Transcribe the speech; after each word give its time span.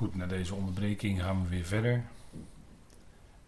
Goed, 0.00 0.14
na 0.14 0.26
deze 0.26 0.54
onderbreking 0.54 1.20
gaan 1.22 1.42
we 1.42 1.48
weer 1.48 1.64
verder. 1.64 2.04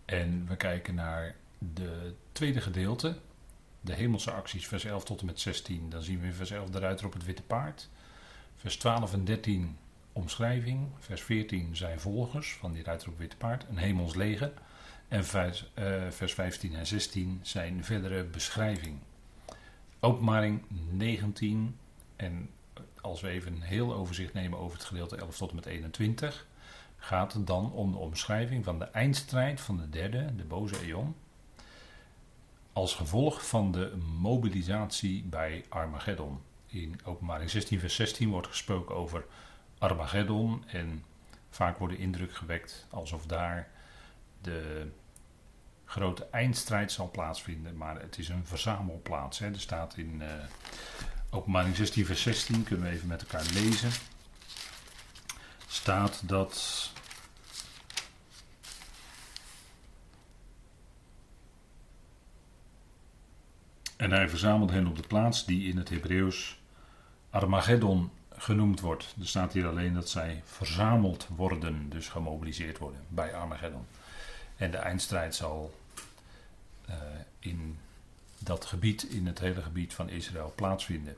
En 0.05 0.47
we 0.49 0.57
kijken 0.57 0.95
naar 0.95 1.35
de 1.59 2.15
tweede 2.33 2.61
gedeelte. 2.61 3.17
De 3.81 3.95
hemelse 3.95 4.31
acties, 4.31 4.67
vers 4.67 4.85
11 4.85 5.05
tot 5.05 5.21
en 5.21 5.27
met 5.27 5.41
16. 5.41 5.91
Dan 5.91 6.03
zien 6.03 6.21
we 6.21 6.27
in 6.27 6.33
vers 6.33 6.51
11 6.51 6.71
de 6.71 6.79
ruiter 6.79 7.07
op 7.07 7.13
het 7.13 7.25
witte 7.25 7.43
paard. 7.43 7.89
Vers 8.57 8.77
12 8.77 9.13
en 9.13 9.25
13 9.25 9.77
omschrijving. 10.13 10.89
Vers 10.99 11.23
14 11.23 11.77
zijn 11.77 12.01
volgers 12.01 12.55
van 12.55 12.73
die 12.73 12.83
ruiter 12.83 13.07
op 13.07 13.13
het 13.13 13.23
witte 13.23 13.37
paard. 13.37 13.67
Een 13.69 13.79
hemels 13.79 14.15
leger. 14.15 14.53
En 15.09 15.25
vers, 15.25 15.71
uh, 15.79 16.11
vers 16.11 16.35
15 16.35 16.75
en 16.75 16.87
16 16.87 17.41
zijn 17.43 17.85
verdere 17.85 18.25
beschrijving. 18.25 18.99
Openbaring 20.01 20.63
19 20.91 21.77
en 22.17 22.51
als 23.03 23.21
we 23.21 23.29
even 23.29 23.53
een 23.53 23.63
heel 23.63 23.95
overzicht 23.95 24.33
nemen 24.33 24.59
over 24.59 24.79
het 24.79 24.87
gedeelte 24.87 25.17
11 25.17 25.37
tot 25.37 25.49
en 25.49 25.55
met 25.55 25.67
21, 25.67 26.47
gaat 26.97 27.33
het 27.33 27.47
dan 27.47 27.73
om 27.73 27.93
de 27.93 27.99
omschrijving 27.99 28.65
van 28.65 28.79
de 28.79 28.85
eindstrijd 28.85 29.61
van 29.61 29.77
de 29.77 29.89
derde, 29.89 30.35
de 30.37 30.45
boze 30.45 30.81
eon. 30.85 31.15
Als 32.73 32.95
gevolg 32.95 33.47
van 33.47 33.73
de 33.73 33.97
mobilisatie 34.21 35.23
bij 35.23 35.65
Armageddon. 35.69 36.41
In 36.67 37.01
openbaring 37.05 37.51
16, 37.51 37.79
vers 37.81 37.95
16 37.95 38.31
wordt 38.31 38.47
gesproken 38.47 38.95
over 38.95 39.25
Armageddon. 39.79 40.65
En 40.67 41.05
vaak 41.51 41.79
wordt 41.79 41.95
de 41.95 42.01
indruk 42.01 42.35
gewekt 42.35 42.87
alsof 42.91 43.27
daar 43.27 43.69
de 44.41 44.91
grote 45.85 46.27
eindstrijd 46.31 46.93
zal 46.93 47.11
plaatsvinden. 47.11 47.77
Maar 47.77 48.01
het 48.01 48.19
is 48.19 48.29
een 48.29 48.47
verzamelplaats. 48.47 49.39
Hè. 49.39 49.47
Er 49.47 49.61
staat 49.61 49.97
in 49.97 50.21
uh, 50.21 50.29
Openbaring 51.35 51.77
16, 51.77 52.07
vers 52.07 52.23
16, 52.23 52.65
kunnen 52.65 52.87
we 52.87 52.93
even 52.93 53.09
met 53.09 53.23
elkaar 53.23 53.45
lezen. 53.53 53.91
Staat 55.67 56.29
dat. 56.29 56.91
En 63.97 64.11
hij 64.11 64.29
verzamelde 64.29 64.73
hen 64.73 64.87
op 64.87 64.97
de 64.97 65.07
plaats 65.07 65.47
die 65.47 65.69
in 65.69 65.77
het 65.77 65.89
Hebreeuws 65.89 66.59
Armageddon 67.31 68.11
genoemd 68.37 68.81
wordt. 68.81 69.15
Er 69.21 69.27
staat 69.27 69.53
hier 69.53 69.67
alleen 69.67 69.95
dat 69.95 70.09
zij 70.09 70.43
verzameld 70.45 71.29
worden, 71.37 71.91
dus 71.91 72.09
gemobiliseerd 72.09 72.79
worden 72.79 73.01
bij 73.09 73.35
Armageddon. 73.35 73.87
En 74.57 74.71
de 74.71 74.77
eindstrijd 74.77 75.35
zal 75.35 75.81
uh, 76.89 76.95
in 77.39 77.79
dat 78.45 78.65
gebied, 78.65 79.03
in 79.03 79.27
het 79.27 79.39
hele 79.39 79.63
gebied 79.63 79.95
van 79.95 80.09
Israël, 80.09 80.53
plaatsvinden. 80.57 81.17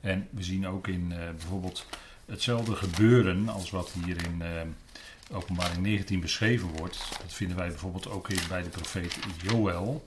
En 0.00 0.28
we 0.30 0.42
zien 0.42 0.66
ook 0.66 0.88
in 0.88 1.10
uh, 1.10 1.16
bijvoorbeeld 1.16 1.86
hetzelfde 2.24 2.74
gebeuren 2.74 3.48
als 3.48 3.70
wat 3.70 3.92
hier 4.04 4.24
in 4.24 4.40
uh, 4.40 5.36
Openbaring 5.36 5.82
19 5.82 6.20
beschreven 6.20 6.68
wordt. 6.68 6.98
Dat 7.20 7.32
vinden 7.32 7.56
wij 7.56 7.68
bijvoorbeeld 7.68 8.08
ook 8.08 8.28
hier 8.28 8.44
bij 8.48 8.62
de 8.62 8.68
profeet 8.68 9.18
Joël. 9.42 10.06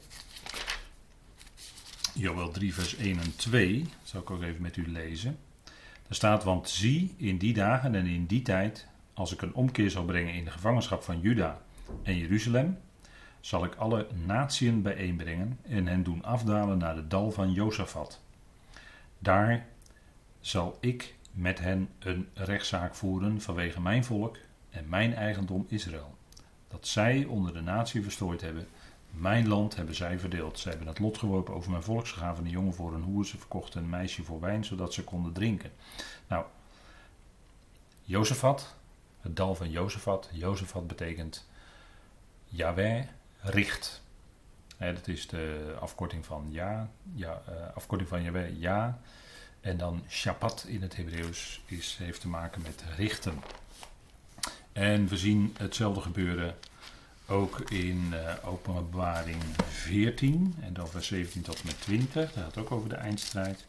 Joël 2.13 2.51
3, 2.51 2.73
vers 2.73 2.95
1 2.95 3.19
en 3.19 3.35
2. 3.35 3.81
Dat 3.81 3.89
zal 4.03 4.21
ik 4.21 4.29
ook 4.29 4.43
even 4.43 4.61
met 4.61 4.77
u 4.77 4.91
lezen. 4.91 5.37
Daar 5.63 6.17
staat: 6.17 6.43
Want 6.43 6.69
zie, 6.69 7.13
in 7.17 7.37
die 7.37 7.53
dagen 7.53 7.95
en 7.95 8.05
in 8.05 8.25
die 8.25 8.41
tijd, 8.41 8.87
als 9.13 9.33
ik 9.33 9.41
een 9.41 9.53
omkeer 9.53 9.91
zal 9.91 10.05
brengen 10.05 10.33
in 10.33 10.45
de 10.45 10.51
gevangenschap 10.51 11.03
van 11.03 11.19
Juda 11.21 11.61
en 12.03 12.17
Jeruzalem, 12.17 12.77
zal 13.39 13.63
ik 13.63 13.75
alle 13.75 14.07
natieën 14.25 14.81
bijeenbrengen 14.81 15.59
en 15.61 15.87
hen 15.87 16.03
doen 16.03 16.23
afdalen 16.23 16.77
naar 16.77 16.95
de 16.95 17.07
dal 17.07 17.31
van 17.31 17.51
Jozefat. 17.51 18.21
Daar 19.19 19.65
zal 20.39 20.77
ik 20.79 21.15
met 21.31 21.59
hen 21.59 21.89
een 21.99 22.27
rechtszaak 22.33 22.95
voeren 22.95 23.41
vanwege 23.41 23.81
mijn 23.81 24.03
volk 24.03 24.37
en 24.69 24.89
mijn 24.89 25.13
eigendom 25.13 25.65
Israël. 25.69 26.17
Dat 26.67 26.87
zij 26.87 27.25
onder 27.25 27.53
de 27.53 27.61
natie 27.61 28.03
verstrooid 28.03 28.41
hebben. 28.41 28.67
Mijn 29.11 29.47
land 29.47 29.75
hebben 29.75 29.95
zij 29.95 30.19
verdeeld. 30.19 30.59
Zij 30.59 30.71
hebben 30.71 30.89
het 30.89 30.99
lot 30.99 31.17
geworpen 31.17 31.53
over 31.53 31.71
mijn 31.71 31.83
volk. 31.83 32.07
Ze 32.07 32.15
gaven 32.15 32.45
een 32.45 32.51
jongen 32.51 32.73
voor 32.73 32.93
een 32.93 33.03
hoer. 33.03 33.25
Ze 33.25 33.37
verkochten 33.37 33.83
een 33.83 33.89
meisje 33.89 34.23
voor 34.23 34.39
wijn, 34.39 34.65
zodat 34.65 34.93
ze 34.93 35.03
konden 35.03 35.33
drinken. 35.33 35.71
Nou, 36.27 36.45
Jozefat, 38.01 38.75
het 39.21 39.35
dal 39.35 39.55
van 39.55 39.69
Jozefat. 39.69 40.29
Jozefat 40.31 40.87
betekent 40.87 41.47
Yahweh 42.45 43.05
richt. 43.41 44.01
dat 44.77 45.07
is 45.07 45.27
de 45.27 45.75
afkorting 45.79 46.25
van 46.25 46.47
ja, 46.49 46.89
ja 47.13 47.41
uh, 47.49 47.75
afkorting 47.75 48.09
van 48.09 48.23
Yahweh, 48.23 48.59
ja. 48.59 48.99
En 49.61 49.77
dan 49.77 50.03
Shabbat 50.09 50.65
in 50.67 50.81
het 50.81 50.95
Hebreeuws 50.95 51.61
is, 51.65 51.95
heeft 51.99 52.21
te 52.21 52.27
maken 52.27 52.61
met 52.61 52.83
richten. 52.95 53.33
En 54.71 55.07
we 55.07 55.17
zien 55.17 55.55
hetzelfde 55.57 56.01
gebeuren 56.01 56.55
ook 57.27 57.59
in 57.59 58.13
uh, 58.13 58.33
openbaring 58.43 59.41
14 59.67 60.55
en 60.61 60.73
dan 60.73 60.87
vers 60.87 61.07
17 61.07 61.41
tot 61.41 61.59
en 61.59 61.65
met 61.65 61.81
20. 61.81 62.33
Dat 62.33 62.43
gaat 62.43 62.57
ook 62.57 62.71
over 62.71 62.89
de 62.89 62.95
eindstrijd. 62.95 63.65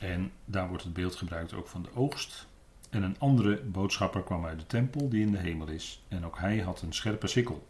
En 0.00 0.32
daar 0.44 0.68
wordt 0.68 0.84
het 0.84 0.92
beeld 0.92 1.16
gebruikt 1.16 1.52
ook 1.52 1.68
van 1.68 1.82
de 1.82 1.94
oogst. 1.94 2.46
En 2.90 3.02
een 3.02 3.18
andere 3.18 3.56
boodschapper 3.56 4.22
kwam 4.22 4.46
uit 4.46 4.58
de 4.58 4.66
tempel 4.66 5.08
die 5.08 5.20
in 5.20 5.32
de 5.32 5.38
hemel 5.38 5.68
is. 5.68 6.02
En 6.08 6.26
ook 6.26 6.38
hij 6.38 6.58
had 6.58 6.82
een 6.82 6.94
scherpe 6.94 7.26
sikkel. 7.26 7.66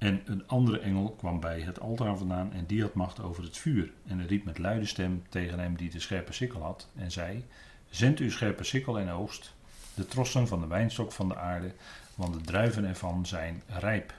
En 0.00 0.22
een 0.24 0.46
andere 0.46 0.78
engel 0.78 1.10
kwam 1.18 1.40
bij 1.40 1.60
het 1.60 1.80
altaar 1.80 2.16
vandaan 2.16 2.52
en 2.52 2.66
die 2.66 2.82
had 2.82 2.94
macht 2.94 3.22
over 3.22 3.42
het 3.42 3.58
vuur. 3.58 3.92
En 4.06 4.26
riep 4.26 4.44
met 4.44 4.58
luide 4.58 4.86
stem 4.86 5.22
tegen 5.28 5.58
hem 5.58 5.76
die 5.76 5.90
de 5.90 6.00
scherpe 6.00 6.32
sikkel 6.32 6.62
had 6.62 6.88
en 6.96 7.10
zei: 7.10 7.44
Zend 7.90 8.18
uw 8.18 8.30
scherpe 8.30 8.64
sikkel 8.64 8.98
en 8.98 9.10
oogst, 9.10 9.54
de 9.94 10.06
trossen 10.06 10.48
van 10.48 10.60
de 10.60 10.66
wijnstok 10.66 11.12
van 11.12 11.28
de 11.28 11.36
aarde, 11.36 11.72
want 12.14 12.34
de 12.34 12.40
druiven 12.40 12.84
ervan 12.84 13.26
zijn 13.26 13.62
rijp. 13.66 14.14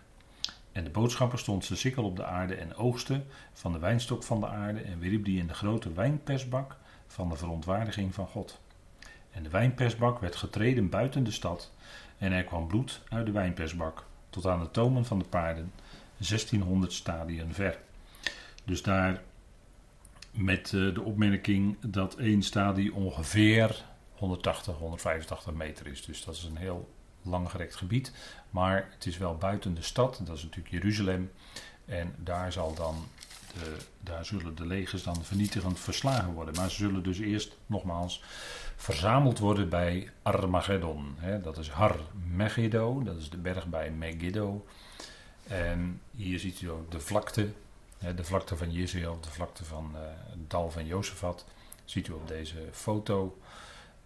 En 0.72 0.84
de 0.84 0.90
boodschapper 0.90 1.40
stond 1.40 1.66
zijn 1.66 1.80
sikkel 1.80 2.04
op 2.04 2.16
de 2.16 2.26
aarde 2.26 2.56
en 2.56 2.76
oogste 2.76 3.22
van 3.54 3.72
de 3.72 3.80
wijnstok 3.80 4.24
van 4.24 4.40
de 4.40 4.48
aarde 4.48 4.82
en 4.82 5.00
wierp 5.00 5.26
die 5.26 5.40
in 5.40 5.48
de 5.48 5.54
grote 5.54 5.94
wijnpersbak 5.94 6.78
van 7.08 7.30
de 7.30 7.36
verontwaardiging 7.36 8.14
van 8.14 8.28
God. 8.28 8.60
En 9.32 9.44
de 9.44 9.50
wijnpersbak 9.50 10.20
werd 10.20 10.36
getreden 10.36 10.90
buiten 10.90 11.24
de 11.24 11.32
stad 11.32 11.72
en 12.18 12.32
er 12.32 12.44
kwam 12.44 12.68
bloed 12.68 13.02
uit 13.10 13.26
de 13.26 13.32
wijnpersbak 13.32 14.10
tot 14.32 14.46
aan 14.46 14.60
de 14.60 14.72
tomen 14.72 15.06
van 15.06 15.20
de 15.20 15.26
paarden, 15.26 15.72
1600 16.18 16.94
stadien 16.94 17.54
ver. 17.54 17.80
Dus 18.64 18.82
daar 18.82 19.22
met 20.32 20.74
eh, 20.74 20.94
de 20.94 21.02
opmerking 21.02 21.78
dat 21.82 22.16
één 22.16 22.44
stadie 22.44 22.94
ongeveer 22.94 23.84
180, 24.12 24.78
185 24.78 25.54
meter 25.54 25.88
is. 25.88 26.06
Dus 26.06 26.24
dat 26.24 26.36
is 26.36 26.44
een 26.44 26.58
heel 26.58 26.90
langgerekt 27.22 27.76
gebied. 27.76 28.14
Maar 28.50 28.90
het 28.94 29.06
is 29.06 29.18
wel 29.18 29.38
buiten 29.38 29.74
de 29.74 29.82
stad, 29.82 30.22
dat 30.24 30.38
is 30.38 30.44
natuurlijk 30.44 30.74
Jeruzalem. 30.74 31.32
En 31.86 32.16
daar, 32.18 32.52
zal 32.52 32.74
dan 32.74 33.08
de, 33.54 33.78
daar 34.00 34.26
zullen 34.26 34.56
de 34.56 34.66
legers 34.66 35.04
dan 35.04 35.24
vernietigend 35.24 35.80
verslagen 35.80 36.34
worden. 36.34 36.56
Maar 36.56 36.70
ze 36.70 36.76
zullen 36.76 37.04
dus 37.04 37.20
eerst, 37.20 37.58
nogmaals, 37.66 38.24
verzameld 38.76 39.40
worden 39.40 39.70
bij 39.70 40.10
Armageddon. 40.22 41.16
dat 41.42 41.58
is 41.58 41.70
Har 41.70 42.00
Megiddo, 42.34 43.04
dat 43.04 43.18
is 43.18 43.30
de 43.30 43.38
berg 43.38 43.68
bij 43.68 43.92
Megiddo. 43.92 44.66
En 45.48 46.02
hier 46.12 46.40
ziet 46.40 46.62
u 46.62 46.70
ook 46.70 46.92
de 46.92 47.00
vlakte, 47.00 47.52
de 48.16 48.24
vlakte 48.24 48.58
van 48.58 48.72
Jezreel, 48.72 49.18
de 49.22 49.32
vlakte 49.32 49.66
van 49.66 49.96
het 50.30 50.50
dal 50.50 50.72
van 50.72 50.86
Jozefat. 50.86 51.46
Ziet 51.86 52.08
u 52.08 52.12
op 52.12 52.28
deze 52.28 52.58
foto, 52.72 53.38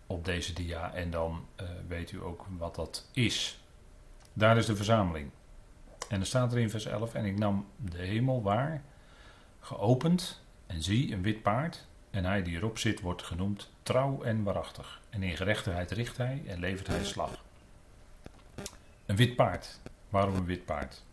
op 0.08 0.26
deze 0.26 0.54
dia. 0.54 0.94
En 0.94 1.12
dan 1.12 1.46
uh, 1.62 1.68
weet 1.88 2.12
u 2.12 2.24
ook 2.24 2.46
wat 2.58 2.76
dat 2.76 3.08
is. 3.12 3.60
Daar 4.34 4.58
is 4.58 4.66
de 4.66 4.76
verzameling. 4.76 5.30
En 6.10 6.20
er 6.20 6.26
staat 6.26 6.52
er 6.52 6.60
in 6.60 6.70
vers 6.70 6.86
11: 6.86 7.14
En 7.14 7.26
ik 7.26 7.38
nam 7.38 7.66
de 7.78 7.98
hemel 7.98 8.42
waar, 8.42 8.84
geopend, 9.66 10.42
en 10.68 10.84
zie 10.84 11.14
een 11.14 11.22
wit 11.22 11.42
paard. 11.42 11.86
En 12.10 12.26
hij 12.26 12.44
die 12.44 12.56
erop 12.56 12.78
zit 12.78 13.02
wordt 13.02 13.24
genoemd 13.24 13.70
trouw 13.84 14.24
en 14.24 14.44
waarachtig. 14.44 15.02
En 15.10 15.24
in 15.24 15.38
gerechtigheid 15.38 15.92
richt 15.92 16.18
hij 16.18 16.42
en 16.48 16.60
levert 16.60 16.88
hij 16.88 17.06
slag. 17.06 17.44
Een 19.06 19.16
wit 19.16 19.36
paard. 19.36 19.80
Waarom 20.10 20.36
een 20.36 20.46
wit 20.46 20.66
paard? 20.66 21.04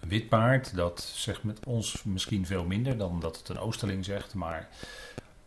Een 0.00 0.08
wit 0.08 0.28
paard, 0.28 0.74
dat 0.74 1.00
zegt 1.00 1.42
met 1.42 1.66
ons 1.66 2.02
misschien 2.02 2.46
veel 2.46 2.64
minder 2.64 2.98
dan 2.98 3.20
dat 3.20 3.38
het 3.38 3.48
een 3.48 3.58
oosterling 3.58 4.04
zegt. 4.04 4.34
Maar 4.34 4.68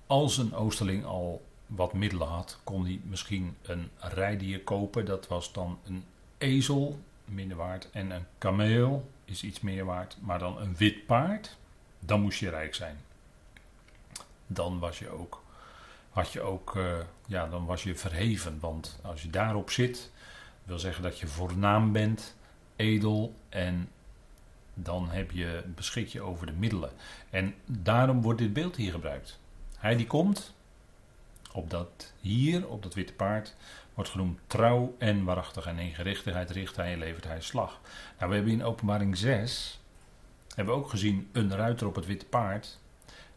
als 0.08 0.38
een 0.38 0.54
oosterling 0.56 1.06
al 1.06 1.46
wat 1.66 1.94
middelen 1.94 2.28
had, 2.28 2.60
kon 2.64 2.84
hij 2.86 3.02
misschien 3.04 3.56
een 3.62 3.90
rijdier 3.98 4.62
kopen. 4.62 5.06
Dat 5.06 5.28
was 5.28 5.54
dan 5.54 5.80
een 5.86 6.04
ezel, 6.38 7.00
minder 7.26 7.58
waard. 7.58 7.90
En 7.92 8.12
een 8.12 8.26
kameel 8.38 9.10
is 9.26 9.44
iets 9.44 9.60
meer 9.60 9.86
waard. 9.86 10.18
Maar 10.22 10.40
dan 10.40 10.62
een 10.62 10.76
wit 10.76 11.06
paard, 11.06 11.58
dan 12.06 12.22
moest 12.22 12.40
je 12.40 12.50
rijk 12.50 12.76
zijn. 12.76 12.98
Dan 14.48 14.80
was 14.80 15.00
je 15.00 15.10
ook 15.10 15.44
had 16.14 16.32
je 16.32 16.42
ook, 16.42 16.76
uh, 16.76 16.98
ja, 17.26 17.48
dan 17.48 17.66
was 17.66 17.84
je 17.84 17.96
verheven. 17.96 18.60
Want 18.60 19.00
als 19.02 19.22
je 19.22 19.30
daarop 19.30 19.70
zit, 19.70 20.12
wil 20.64 20.80
zeggen 20.80 21.04
dat 21.04 21.20
je 21.20 21.28
voornaam 21.28 21.92
bent, 21.92 22.36
edel 22.76 23.36
en 23.50 23.90
dan 24.74 25.10
heb 25.10 25.32
je, 25.32 25.64
beschik 25.76 26.08
je 26.08 26.22
over 26.22 26.46
de 26.46 26.52
middelen. 26.52 26.92
En 27.30 27.56
daarom 27.66 28.22
wordt 28.22 28.40
dit 28.40 28.54
beeld 28.54 28.76
hier 28.76 28.92
gebruikt. 28.92 29.40
Hij 29.78 29.96
die 29.96 30.08
komt 30.08 30.54
Op 31.52 31.70
dat, 31.70 32.14
hier, 32.20 32.68
op 32.68 32.84
dat 32.84 32.94
witte 32.94 33.14
paard, 33.14 33.56
wordt 33.94 34.10
genoemd 34.10 34.40
trouw 34.48 34.96
en 34.98 35.24
waarachtig. 35.24 35.66
En 35.66 35.80
in 35.80 35.94
gerechtigheid 35.96 36.52
richt 36.52 36.76
hij 36.76 36.94
en 36.94 37.00
levert 37.00 37.24
hij 37.24 37.42
slag. 37.42 37.80
Nou, 38.18 38.30
we 38.30 38.36
hebben 38.36 38.54
in 38.54 38.64
openbaring 38.64 39.18
6, 39.18 39.80
hebben 40.56 40.74
we 40.74 40.80
ook 40.80 40.90
gezien 40.90 41.30
een 41.32 41.56
ruiter 41.56 41.88
op 41.88 41.96
het 41.96 42.06
witte 42.06 42.26
paard. 42.26 42.80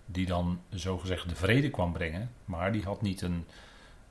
Die 0.06 0.26
dan 0.26 0.60
zogezegd 0.68 1.28
de 1.28 1.36
vrede 1.36 1.70
kwam 1.70 1.92
brengen. 1.92 2.30
Maar 2.44 2.72
die 2.72 2.82
had 2.82 3.02
niet 3.02 3.20
een 3.20 3.46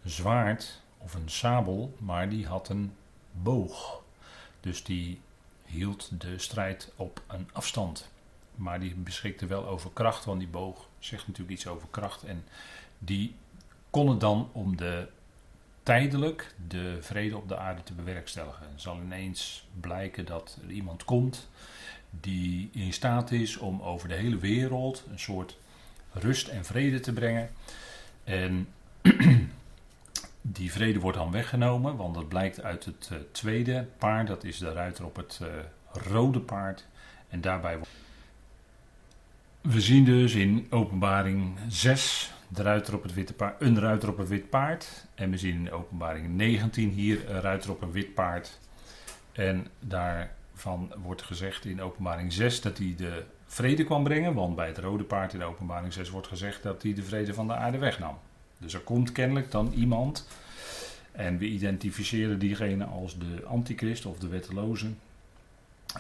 zwaard 0.04 0.81
of 0.98 1.13
een 1.13 1.30
sabel, 1.30 1.96
maar 1.98 2.30
die 2.30 2.48
had 2.48 2.69
een 2.69 2.94
boog. 3.31 4.02
Dus 4.60 4.84
die 4.84 5.22
hield 5.66 6.22
de 6.22 6.38
strijd 6.38 6.92
op 6.96 7.22
een 7.28 7.50
afstand. 7.54 8.10
Maar 8.56 8.80
die 8.80 8.96
beschikte 8.96 9.46
wel 9.46 9.68
over 9.68 9.90
kracht, 9.94 10.25
want 10.25 10.40
die 10.40 10.48
boog 10.48 10.88
zegt 11.00 11.28
natuurlijk 11.28 11.58
iets 11.58 11.68
over 11.68 11.88
kracht. 11.92 12.24
En 12.24 12.46
die 13.00 13.36
kon 13.90 14.10
het 14.10 14.19
dan 14.19 14.50
om 14.51 14.78
de 14.78 15.08
tijdelijk 15.86 16.54
de 16.68 16.98
vrede 17.02 17.38
op 17.38 17.48
de 17.48 17.58
aarde 17.58 17.84
te 17.84 17.94
bewerkstelligen. 17.94 18.68
Het 18.72 18.82
zal 18.82 19.02
ineens 19.02 19.68
blijken 19.80 20.26
dat 20.26 20.58
er 20.64 20.72
iemand 20.72 21.04
komt 21.04 21.50
die 22.10 22.70
in 22.72 22.94
staat 22.94 23.32
is 23.32 23.58
om 23.58 23.82
over 23.82 24.08
de 24.08 24.16
hele 24.16 24.38
wereld 24.38 25.04
een 25.12 25.20
soort 25.20 25.58
rust 26.12 26.48
en 26.48 26.66
vrede 26.66 27.00
te 27.00 27.14
brengen. 27.14 27.50
En 28.24 28.68
die 30.42 30.72
vrede 30.72 31.00
wordt 31.00 31.18
dan 31.18 31.32
weggenomen, 31.32 31.96
want 31.96 32.16
dat 32.16 32.28
blijkt 32.28 32.64
uit 32.64 32.86
het 32.86 33.10
uh, 33.12 33.18
tweede 33.32 33.88
paard, 33.98 34.28
dat 34.28 34.44
is 34.44 34.58
de 34.58 34.74
ruiter 34.74 35.06
op 35.06 35.16
het 35.16 35.40
uh, 35.42 35.48
rode 36.12 36.40
paard. 36.40 36.86
En 37.30 37.42
daarbij. 37.42 37.80
We 39.62 39.82
zien 39.82 40.06
dus 40.06 40.34
in 40.34 40.68
openbaring 40.70 41.58
6 41.68 42.34
de 42.48 42.62
ruiter 42.62 43.02
het 43.02 43.14
witte 43.14 43.34
paard, 43.34 43.62
een 43.62 43.80
ruiter 43.80 44.10
op 44.10 44.18
een 44.18 44.28
wit 44.28 44.50
paard. 44.50 45.06
En 45.16 45.32
we 45.32 45.38
zien 45.38 45.56
in 45.56 45.72
openbaring 45.72 46.28
19 46.28 46.90
hier 46.90 47.30
een 47.30 47.42
ruiter 47.42 47.72
op 47.72 47.82
een 47.82 47.92
wit 47.92 48.14
paard. 48.14 48.60
En 49.32 49.68
daarvan 49.80 50.94
wordt 51.04 51.22
gezegd 51.22 51.66
in 51.66 51.82
openbaring 51.82 52.34
6 52.34 52.62
dat 52.62 52.78
hij 52.78 52.94
de 52.98 53.24
vrede 53.46 53.84
kwam 53.84 54.04
brengen. 54.04 54.34
Want 54.34 54.56
bij 54.56 54.68
het 54.68 54.78
rode 54.78 55.04
paard 55.04 55.34
in 55.34 55.44
openbaring 55.44 55.94
6 55.94 56.10
wordt 56.10 56.28
gezegd 56.28 56.64
dat 56.64 56.84
hij 56.84 56.94
de 56.94 57.04
vrede 57.04 57.34
van 57.34 57.48
de 57.48 57.54
aarde 57.54 57.78
wegnam. 57.78 58.18
Dus 58.58 58.74
er 58.74 58.80
komt 58.80 59.12
kennelijk 59.12 59.52
dan 59.52 59.72
iemand. 59.74 60.28
En 61.12 61.38
we 61.38 61.46
identificeren 61.46 62.40
diegene 62.40 62.86
als 62.86 63.18
de 63.18 63.44
antichrist 63.46 64.06
of 64.06 64.18
de 64.18 64.28
wetteloze. 64.28 64.88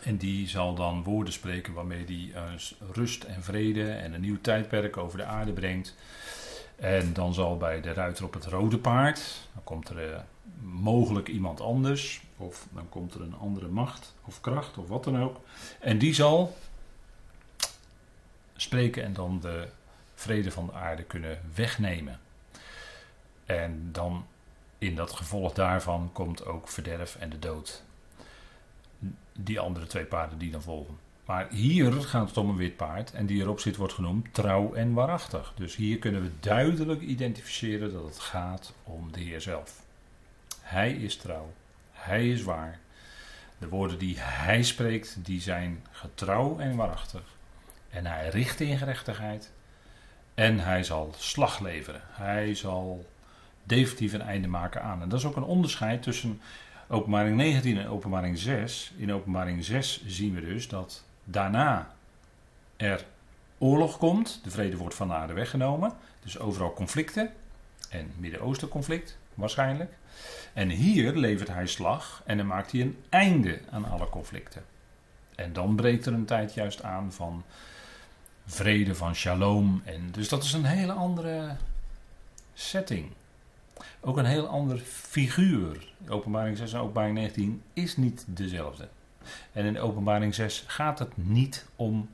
En 0.03 0.17
die 0.17 0.47
zal 0.47 0.75
dan 0.75 1.03
woorden 1.03 1.33
spreken 1.33 1.73
waarmee 1.73 2.05
hij 2.05 2.57
rust 2.91 3.23
en 3.23 3.43
vrede 3.43 3.91
en 3.91 4.13
een 4.13 4.21
nieuw 4.21 4.41
tijdperk 4.41 4.97
over 4.97 5.17
de 5.17 5.25
aarde 5.25 5.53
brengt. 5.53 5.95
En 6.75 7.13
dan 7.13 7.33
zal 7.33 7.57
bij 7.57 7.81
de 7.81 7.93
ruiter 7.93 8.25
op 8.25 8.33
het 8.33 8.45
rode 8.45 8.77
paard, 8.77 9.49
dan 9.53 9.63
komt 9.63 9.89
er 9.89 10.09
uh, 10.09 10.17
mogelijk 10.61 11.27
iemand 11.27 11.61
anders, 11.61 12.21
of 12.37 12.67
dan 12.71 12.89
komt 12.89 13.13
er 13.13 13.21
een 13.21 13.35
andere 13.35 13.67
macht 13.67 14.15
of 14.25 14.41
kracht 14.41 14.77
of 14.77 14.87
wat 14.87 15.03
dan 15.03 15.21
ook. 15.21 15.39
En 15.79 15.97
die 15.97 16.13
zal 16.13 16.57
spreken 18.55 19.03
en 19.03 19.13
dan 19.13 19.39
de 19.39 19.67
vrede 20.15 20.51
van 20.51 20.65
de 20.65 20.73
aarde 20.73 21.03
kunnen 21.03 21.41
wegnemen. 21.55 22.19
En 23.45 23.89
dan 23.91 24.25
in 24.77 24.95
dat 24.95 25.11
gevolg 25.11 25.53
daarvan 25.53 26.09
komt 26.13 26.45
ook 26.45 26.69
verderf 26.69 27.15
en 27.15 27.29
de 27.29 27.39
dood. 27.39 27.83
Die 29.37 29.59
andere 29.59 29.85
twee 29.85 30.05
paarden 30.05 30.37
die 30.37 30.51
dan 30.51 30.61
volgen. 30.61 30.97
Maar 31.25 31.47
hier 31.49 31.93
gaat 31.93 32.27
het 32.27 32.37
om 32.37 32.49
een 32.49 32.55
wit 32.55 32.75
paard 32.75 33.11
en 33.11 33.25
die 33.25 33.41
erop 33.41 33.59
zit 33.59 33.75
wordt 33.75 33.93
genoemd 33.93 34.33
trouw 34.33 34.73
en 34.73 34.93
waarachtig. 34.93 35.53
Dus 35.55 35.75
hier 35.75 35.99
kunnen 35.99 36.21
we 36.21 36.29
duidelijk 36.39 37.01
identificeren 37.01 37.93
dat 37.93 38.03
het 38.03 38.19
gaat 38.19 38.73
om 38.83 39.11
de 39.11 39.19
Heer 39.19 39.41
zelf. 39.41 39.81
Hij 40.61 40.91
is 40.91 41.17
trouw, 41.17 41.53
hij 41.91 42.29
is 42.29 42.43
waar. 42.43 42.79
De 43.57 43.67
woorden 43.67 43.97
die 43.97 44.15
hij 44.19 44.63
spreekt, 44.63 45.17
die 45.21 45.41
zijn 45.41 45.85
getrouw 45.91 46.59
en 46.59 46.75
waarachtig. 46.75 47.23
En 47.89 48.05
hij 48.05 48.29
richt 48.29 48.59
in 48.59 48.77
gerechtigheid. 48.77 49.51
En 50.33 50.59
hij 50.59 50.83
zal 50.83 51.13
slag 51.17 51.59
leveren. 51.59 52.01
Hij 52.05 52.55
zal 52.55 53.05
definitief 53.63 54.13
een 54.13 54.21
einde 54.21 54.47
maken 54.47 54.81
aan. 54.81 55.01
En 55.01 55.09
dat 55.09 55.19
is 55.19 55.25
ook 55.25 55.35
een 55.35 55.43
onderscheid 55.43 56.03
tussen 56.03 56.41
openbaring 56.87 57.35
19 57.35 57.77
en 57.77 57.87
openbaring 57.87 58.37
6. 58.37 58.93
In 58.97 59.13
openbaring 59.13 59.63
6 59.63 60.03
zien 60.05 60.33
we 60.33 60.41
dus 60.41 60.67
dat 60.67 61.03
daarna 61.23 61.93
er 62.77 63.05
oorlog 63.57 63.97
komt. 63.97 64.39
De 64.43 64.51
vrede 64.51 64.77
wordt 64.77 64.95
van 64.95 65.07
de 65.07 65.13
aarde 65.13 65.33
weggenomen. 65.33 65.93
Dus 66.23 66.39
overal 66.39 66.73
conflicten. 66.73 67.31
En 67.89 68.11
Midden-Oosten 68.17 68.67
conflict 68.67 69.17
waarschijnlijk. 69.33 69.93
En 70.53 70.69
hier 70.69 71.15
levert 71.15 71.49
hij 71.49 71.67
slag 71.67 72.21
en 72.25 72.37
dan 72.37 72.47
maakt 72.47 72.71
hij 72.71 72.81
een 72.81 72.97
einde 73.09 73.59
aan 73.71 73.85
alle 73.85 74.09
conflicten. 74.09 74.63
En 75.35 75.53
dan 75.53 75.75
breekt 75.75 76.05
er 76.05 76.13
een 76.13 76.25
tijd 76.25 76.53
juist 76.53 76.83
aan 76.83 77.13
van 77.13 77.43
vrede, 78.45 78.95
van 78.95 79.15
shalom. 79.15 79.81
En 79.85 80.11
dus 80.11 80.29
dat 80.29 80.43
is 80.43 80.53
een 80.53 80.65
hele 80.65 80.91
andere 80.91 81.55
setting. 82.53 83.11
Ook 83.99 84.17
een 84.17 84.25
heel 84.25 84.47
ander 84.47 84.77
figuur. 84.77 85.93
Openbaring 86.07 86.57
6 86.57 86.73
en 86.73 86.79
openbaring 86.79 87.15
19 87.15 87.61
is 87.73 87.97
niet 87.97 88.23
dezelfde. 88.27 88.87
En 89.51 89.65
in 89.65 89.79
openbaring 89.79 90.35
6 90.35 90.63
gaat 90.67 90.99
het 90.99 91.17
niet 91.17 91.65
om 91.75 92.09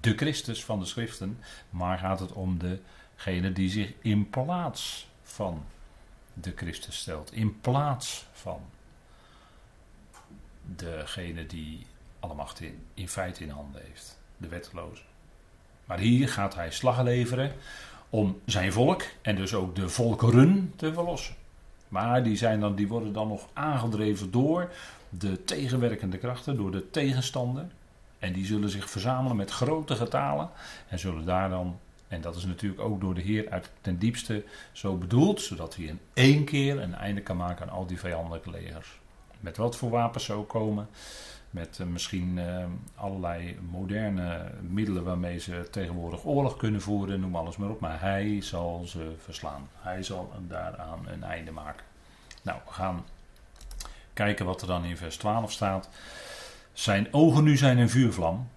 de 0.00 0.16
Christus 0.16 0.64
van 0.64 0.78
de 0.78 0.84
schriften, 0.84 1.38
maar 1.70 1.98
gaat 1.98 2.20
het 2.20 2.32
om 2.32 2.58
degene 2.58 3.52
die 3.52 3.70
zich 3.70 3.92
in 4.00 4.30
plaats 4.30 5.08
van 5.22 5.64
de 6.34 6.52
Christus 6.56 6.98
stelt. 6.98 7.32
In 7.32 7.60
plaats 7.60 8.26
van 8.32 8.60
degene 10.62 11.46
die 11.46 11.86
alle 12.20 12.34
macht 12.34 12.60
in, 12.60 12.86
in 12.94 13.08
feite 13.08 13.42
in 13.42 13.50
handen 13.50 13.82
heeft. 13.84 14.18
De 14.36 14.48
wetteloze. 14.48 15.02
Maar 15.84 15.98
hier 15.98 16.28
gaat 16.28 16.54
hij 16.54 16.70
slag 16.70 17.02
leveren 17.02 17.52
om 18.16 18.40
zijn 18.44 18.72
volk 18.72 19.02
en 19.22 19.36
dus 19.36 19.54
ook 19.54 19.76
de 19.76 19.88
volkeren 19.88 20.72
te 20.76 20.92
verlossen. 20.92 21.34
Maar 21.88 22.22
die, 22.22 22.36
zijn 22.36 22.60
dan, 22.60 22.74
die 22.74 22.88
worden 22.88 23.12
dan 23.12 23.28
nog 23.28 23.48
aangedreven 23.52 24.30
door 24.30 24.72
de 25.08 25.44
tegenwerkende 25.44 26.18
krachten, 26.18 26.56
door 26.56 26.70
de 26.70 26.90
tegenstander. 26.90 27.66
En 28.18 28.32
die 28.32 28.46
zullen 28.46 28.68
zich 28.68 28.90
verzamelen 28.90 29.36
met 29.36 29.50
grote 29.50 29.96
getalen 29.96 30.50
en 30.88 30.98
zullen 30.98 31.24
daar 31.24 31.48
dan, 31.48 31.78
en 32.08 32.20
dat 32.20 32.36
is 32.36 32.44
natuurlijk 32.44 32.80
ook 32.80 33.00
door 33.00 33.14
de 33.14 33.20
Heer 33.20 33.50
uit 33.50 33.70
ten 33.80 33.98
diepste 33.98 34.44
zo 34.72 34.96
bedoeld, 34.96 35.40
zodat 35.40 35.76
hij 35.76 35.84
in 35.84 36.00
één 36.14 36.44
keer 36.44 36.80
een 36.82 36.94
einde 36.94 37.20
kan 37.20 37.36
maken 37.36 37.66
aan 37.66 37.76
al 37.76 37.86
die 37.86 37.98
vijandelijke 37.98 38.50
legers. 38.50 38.98
Met 39.40 39.56
wat 39.56 39.76
voor 39.76 39.90
wapens 39.90 40.24
ze 40.24 40.44
komen, 40.46 40.88
met 41.50 41.78
uh, 41.80 41.86
misschien 41.86 42.36
uh, 42.36 42.64
allerlei 42.94 43.58
moderne 43.70 44.50
middelen 44.60 45.04
waarmee 45.04 45.38
ze 45.38 45.68
tegenwoordig 45.70 46.24
oorlog 46.24 46.56
kunnen 46.56 46.80
voeren, 46.80 47.20
noem 47.20 47.36
alles 47.36 47.56
maar 47.56 47.70
op. 47.70 47.80
Maar 47.80 48.00
hij 48.00 48.40
zal 48.40 48.84
ze 48.86 49.14
verslaan. 49.18 49.68
Hij 49.80 50.02
zal 50.02 50.32
daaraan 50.48 51.08
een 51.08 51.22
einde 51.22 51.50
maken. 51.50 51.84
Nou, 52.42 52.58
we 52.66 52.72
gaan 52.72 53.04
kijken 54.12 54.46
wat 54.46 54.60
er 54.60 54.66
dan 54.66 54.84
in 54.84 54.96
vers 54.96 55.16
12 55.16 55.52
staat. 55.52 55.88
Zijn 56.72 57.08
ogen 57.10 57.44
nu 57.44 57.56
zijn 57.56 57.78
een 57.78 57.90
vuurvlam. 57.90 58.48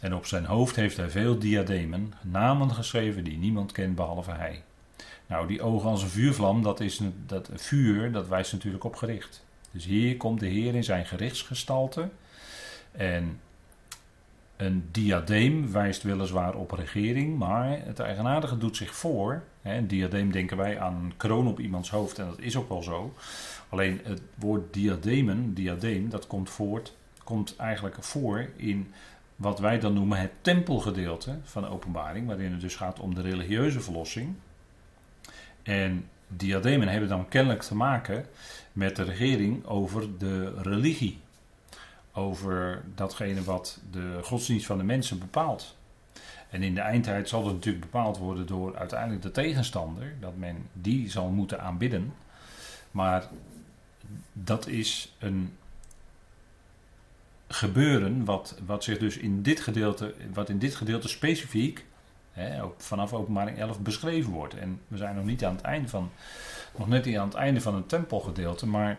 En 0.00 0.14
op 0.14 0.26
zijn 0.26 0.44
hoofd 0.44 0.76
heeft 0.76 0.96
hij 0.96 1.10
veel 1.10 1.38
diademen, 1.38 2.14
namen 2.22 2.74
geschreven 2.74 3.24
die 3.24 3.38
niemand 3.38 3.72
kent 3.72 3.94
behalve 3.94 4.30
hij. 4.30 4.62
Nou, 5.26 5.46
die 5.46 5.62
ogen 5.62 5.90
als 5.90 6.02
een 6.02 6.08
vuurvlam, 6.08 6.62
dat 6.62 6.80
is 6.80 7.00
dat 7.26 7.50
vuur, 7.54 8.12
dat 8.12 8.28
wijst 8.28 8.52
natuurlijk 8.52 8.84
op 8.84 8.96
gericht. 8.96 9.44
Dus 9.76 9.84
hier 9.84 10.16
komt 10.16 10.40
de 10.40 10.46
Heer 10.46 10.74
in 10.74 10.84
zijn 10.84 11.06
gerichtsgestalte. 11.06 12.08
En 12.92 13.40
een 14.56 14.88
diadeem 14.90 15.72
wijst 15.72 16.02
weliswaar 16.02 16.54
op 16.54 16.70
regering, 16.70 17.38
maar 17.38 17.78
het 17.84 17.98
eigenaardige 17.98 18.58
doet 18.58 18.76
zich 18.76 18.94
voor. 18.94 19.42
Een 19.62 19.86
diadeem 19.86 20.32
denken 20.32 20.56
wij 20.56 20.80
aan 20.80 20.94
een 20.94 21.16
kroon 21.16 21.46
op 21.46 21.60
iemands 21.60 21.90
hoofd 21.90 22.18
en 22.18 22.26
dat 22.26 22.38
is 22.38 22.56
ook 22.56 22.68
wel 22.68 22.82
zo. 22.82 23.14
Alleen 23.68 24.00
het 24.04 24.20
woord 24.34 24.74
diademen, 24.74 25.54
diadeem, 25.54 26.08
dat 26.10 26.26
komt, 26.26 26.50
voort, 26.50 26.96
komt 27.24 27.56
eigenlijk 27.56 27.96
voor 28.00 28.48
in 28.56 28.92
wat 29.36 29.58
wij 29.58 29.78
dan 29.78 29.92
noemen 29.92 30.18
het 30.18 30.32
tempelgedeelte 30.40 31.38
van 31.42 31.62
de 31.62 31.68
openbaring, 31.68 32.26
waarin 32.26 32.52
het 32.52 32.60
dus 32.60 32.76
gaat 32.76 33.00
om 33.00 33.14
de 33.14 33.22
religieuze 33.22 33.80
verlossing. 33.80 34.34
En 35.62 36.08
diademen 36.28 36.88
hebben 36.88 37.08
dan 37.08 37.28
kennelijk 37.28 37.62
te 37.62 37.74
maken 37.74 38.26
met 38.76 38.96
de 38.96 39.02
regering 39.02 39.66
over 39.66 40.18
de 40.18 40.62
religie. 40.62 41.18
Over 42.12 42.84
datgene 42.94 43.44
wat 43.44 43.80
de 43.90 44.18
godsdienst 44.22 44.66
van 44.66 44.78
de 44.78 44.84
mensen 44.84 45.18
bepaalt. 45.18 45.76
En 46.50 46.62
in 46.62 46.74
de 46.74 46.80
eindtijd 46.80 47.28
zal 47.28 47.44
het 47.44 47.54
natuurlijk 47.54 47.84
bepaald 47.84 48.18
worden 48.18 48.46
door 48.46 48.76
uiteindelijk 48.76 49.22
de 49.22 49.30
tegenstander, 49.30 50.14
dat 50.20 50.36
men 50.36 50.68
die 50.72 51.10
zal 51.10 51.28
moeten 51.28 51.60
aanbidden. 51.60 52.14
Maar 52.90 53.28
dat 54.32 54.66
is 54.66 55.14
een 55.18 55.52
gebeuren 57.48 58.24
wat, 58.24 58.58
wat 58.66 58.84
zich 58.84 58.98
dus 58.98 59.16
in 59.16 59.42
dit 59.42 59.60
gedeelte, 59.60 60.14
wat 60.32 60.48
in 60.48 60.58
dit 60.58 60.74
gedeelte 60.74 61.08
specifiek 61.08 61.84
hè, 62.32 62.64
vanaf 62.78 63.12
openbaring 63.12 63.58
11 63.58 63.80
beschreven 63.80 64.32
wordt. 64.32 64.54
En 64.54 64.80
we 64.88 64.96
zijn 64.96 65.16
nog 65.16 65.24
niet 65.24 65.44
aan 65.44 65.54
het 65.54 65.64
einde 65.64 65.88
van, 65.88 66.10
nog 66.78 66.88
net 66.88 67.04
niet 67.04 67.16
aan 67.16 67.28
het 67.28 67.36
einde 67.36 67.60
van 67.60 67.74
het 67.74 67.88
tempelgedeelte, 67.88 68.66
maar 68.66 68.98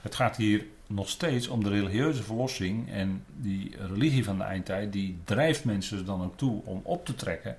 het 0.00 0.14
gaat 0.14 0.36
hier 0.36 0.66
nog 0.86 1.08
steeds 1.08 1.48
om 1.48 1.64
de 1.64 1.70
religieuze 1.70 2.22
verlossing 2.22 2.90
en 2.90 3.24
die 3.36 3.76
religie 3.78 4.24
van 4.24 4.38
de 4.38 4.44
eindtijd, 4.44 4.92
die 4.92 5.18
drijft 5.24 5.64
mensen 5.64 6.04
dan 6.04 6.22
ook 6.22 6.36
toe 6.36 6.62
om 6.64 6.80
op 6.82 7.04
te 7.04 7.14
trekken. 7.14 7.56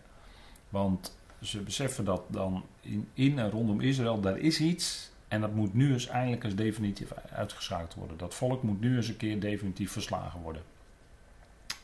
Want 0.70 1.18
ze 1.42 1.60
beseffen 1.60 2.06
dat 2.06 2.22
dan 2.28 2.64
in, 2.82 3.10
in 3.14 3.40
en 3.40 3.50
rondom 3.50 3.82
Israël, 3.82 4.20
daar 4.20 4.38
is 4.38 4.60
iets 4.60 5.12
en 5.28 5.42
dat 5.42 5.54
moet 5.54 5.74
nu 5.74 5.94
eens 5.94 6.08
eindelijk 6.08 6.44
eens 6.44 6.56
definitief 6.56 7.12
uitgeschakeld 7.32 7.94
worden. 7.94 8.18
Dat 8.18 8.34
volk 8.34 8.64
moet 8.64 8.80
nu 8.80 8.96
eens 8.96 9.08
een 9.08 9.18
keer 9.18 9.40
definitief 9.40 9.92
verslagen 9.92 10.42
worden. 10.42 10.62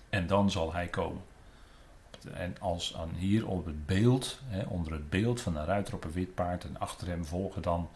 En 0.09 0.27
dan 0.27 0.51
zal 0.51 0.73
hij 0.73 0.87
komen. 0.87 1.21
En 2.33 2.55
als 2.59 2.95
aan 2.95 3.11
hier 3.15 3.47
op 3.47 3.65
het 3.65 3.85
beeld, 3.85 4.39
hè, 4.45 4.63
onder 4.63 4.93
het 4.93 5.09
beeld 5.09 5.41
van 5.41 5.57
een 5.57 5.65
ruiter 5.65 5.93
op 5.93 6.03
een 6.03 6.11
wit 6.11 6.35
paard 6.35 6.63
en 6.63 6.79
achter 6.79 7.07
hem 7.07 7.25
volgen 7.25 7.61
dan 7.61 7.89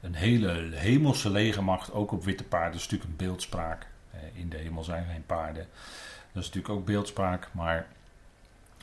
een 0.00 0.14
hele 0.14 0.70
hemelse 0.74 1.30
legermacht, 1.30 1.92
ook 1.92 2.12
op 2.12 2.24
witte 2.24 2.44
paarden. 2.44 2.72
Dat 2.72 2.80
is 2.80 2.88
natuurlijk 2.88 3.10
een 3.10 3.26
beeldspraak. 3.26 3.86
In 4.32 4.48
de 4.48 4.56
hemel 4.56 4.84
zijn 4.84 5.06
geen 5.12 5.26
paarden. 5.26 5.66
Dat 6.32 6.42
is 6.42 6.48
natuurlijk 6.48 6.74
ook 6.74 6.86
beeldspraak, 6.86 7.48
maar 7.52 7.86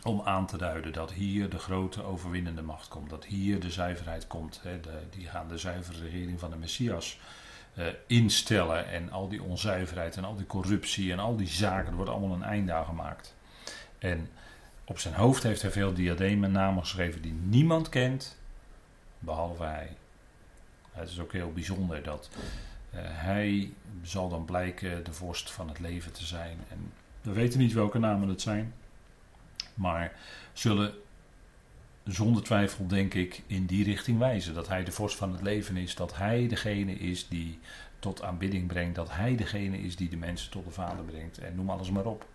om 0.03 0.21
aan 0.21 0.45
te 0.45 0.57
duiden 0.57 0.93
dat 0.93 1.11
hier 1.11 1.49
de 1.49 1.59
grote 1.59 2.03
overwinnende 2.03 2.61
macht 2.61 2.87
komt. 2.87 3.09
Dat 3.09 3.25
hier 3.25 3.59
de 3.59 3.71
zuiverheid 3.71 4.27
komt. 4.27 4.59
Hè, 4.63 4.79
de, 4.79 4.99
die 5.09 5.27
gaan 5.27 5.47
de 5.47 5.57
zuivere 5.57 5.99
regering 5.99 6.39
van 6.39 6.49
de 6.49 6.57
Messias 6.57 7.19
uh, 7.77 7.85
instellen. 8.07 8.87
En 8.87 9.11
al 9.11 9.27
die 9.27 9.41
onzuiverheid 9.41 10.17
en 10.17 10.23
al 10.23 10.35
die 10.35 10.45
corruptie 10.45 11.11
en 11.11 11.19
al 11.19 11.35
die 11.35 11.47
zaken, 11.47 11.89
er 11.89 11.95
wordt 11.95 12.11
allemaal 12.11 12.35
een 12.35 12.43
einde 12.43 12.73
aan 12.73 12.85
gemaakt. 12.85 13.35
En 13.97 14.29
op 14.87 14.99
zijn 14.99 15.13
hoofd 15.13 15.43
heeft 15.43 15.61
hij 15.61 15.71
veel 15.71 15.93
diademen 15.93 16.51
namen 16.51 16.83
geschreven 16.83 17.21
die 17.21 17.33
niemand 17.33 17.89
kent, 17.89 18.37
behalve 19.19 19.63
hij. 19.63 19.95
Het 20.91 21.09
is 21.09 21.19
ook 21.19 21.31
heel 21.31 21.51
bijzonder 21.51 22.03
dat 22.03 22.29
uh, 22.33 22.99
hij 23.03 23.73
zal 24.01 24.29
dan 24.29 24.45
blijken 24.45 25.03
de 25.03 25.13
vorst 25.13 25.51
van 25.51 25.67
het 25.67 25.79
leven 25.79 26.11
te 26.13 26.25
zijn. 26.25 26.57
En 26.69 26.91
we 27.21 27.31
weten 27.31 27.59
niet 27.59 27.73
welke 27.73 27.99
namen 27.99 28.27
het 28.27 28.41
zijn, 28.41 28.73
maar 29.73 30.11
zullen 30.53 30.93
zonder 32.03 32.43
twijfel, 32.43 32.87
denk 32.87 33.13
ik, 33.13 33.43
in 33.47 33.65
die 33.65 33.83
richting 33.83 34.19
wijzen. 34.19 34.53
Dat 34.53 34.67
hij 34.67 34.83
de 34.83 34.91
vorst 34.91 35.17
van 35.17 35.31
het 35.31 35.41
leven 35.41 35.77
is, 35.77 35.95
dat 35.95 36.17
hij 36.17 36.47
degene 36.47 36.93
is 36.93 37.27
die 37.27 37.59
tot 37.99 38.21
aanbidding 38.21 38.67
brengt, 38.67 38.95
dat 38.95 39.11
hij 39.11 39.35
degene 39.35 39.77
is 39.77 39.95
die 39.95 40.09
de 40.09 40.17
mensen 40.17 40.51
tot 40.51 40.65
de 40.65 40.71
Vader 40.71 41.03
brengt. 41.03 41.37
En 41.37 41.55
noem 41.55 41.69
alles 41.69 41.91
maar 41.91 42.05
op. 42.05 42.25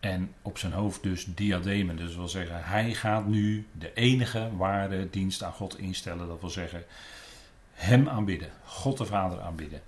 En 0.00 0.34
op 0.42 0.58
zijn 0.58 0.72
hoofd 0.72 1.02
dus 1.02 1.24
diademen. 1.24 1.96
Dus 1.96 2.06
dat 2.06 2.16
wil 2.16 2.28
zeggen, 2.28 2.64
hij 2.64 2.94
gaat 2.94 3.26
nu 3.26 3.66
de 3.72 3.92
enige 3.94 4.56
ware 4.56 5.10
dienst 5.10 5.42
aan 5.42 5.52
God 5.52 5.78
instellen. 5.78 6.28
Dat 6.28 6.40
wil 6.40 6.50
zeggen, 6.50 6.84
hem 7.72 8.08
aanbidden. 8.08 8.50
God 8.64 8.98
de 8.98 9.06
Vader 9.06 9.40
aanbidden. 9.40 9.80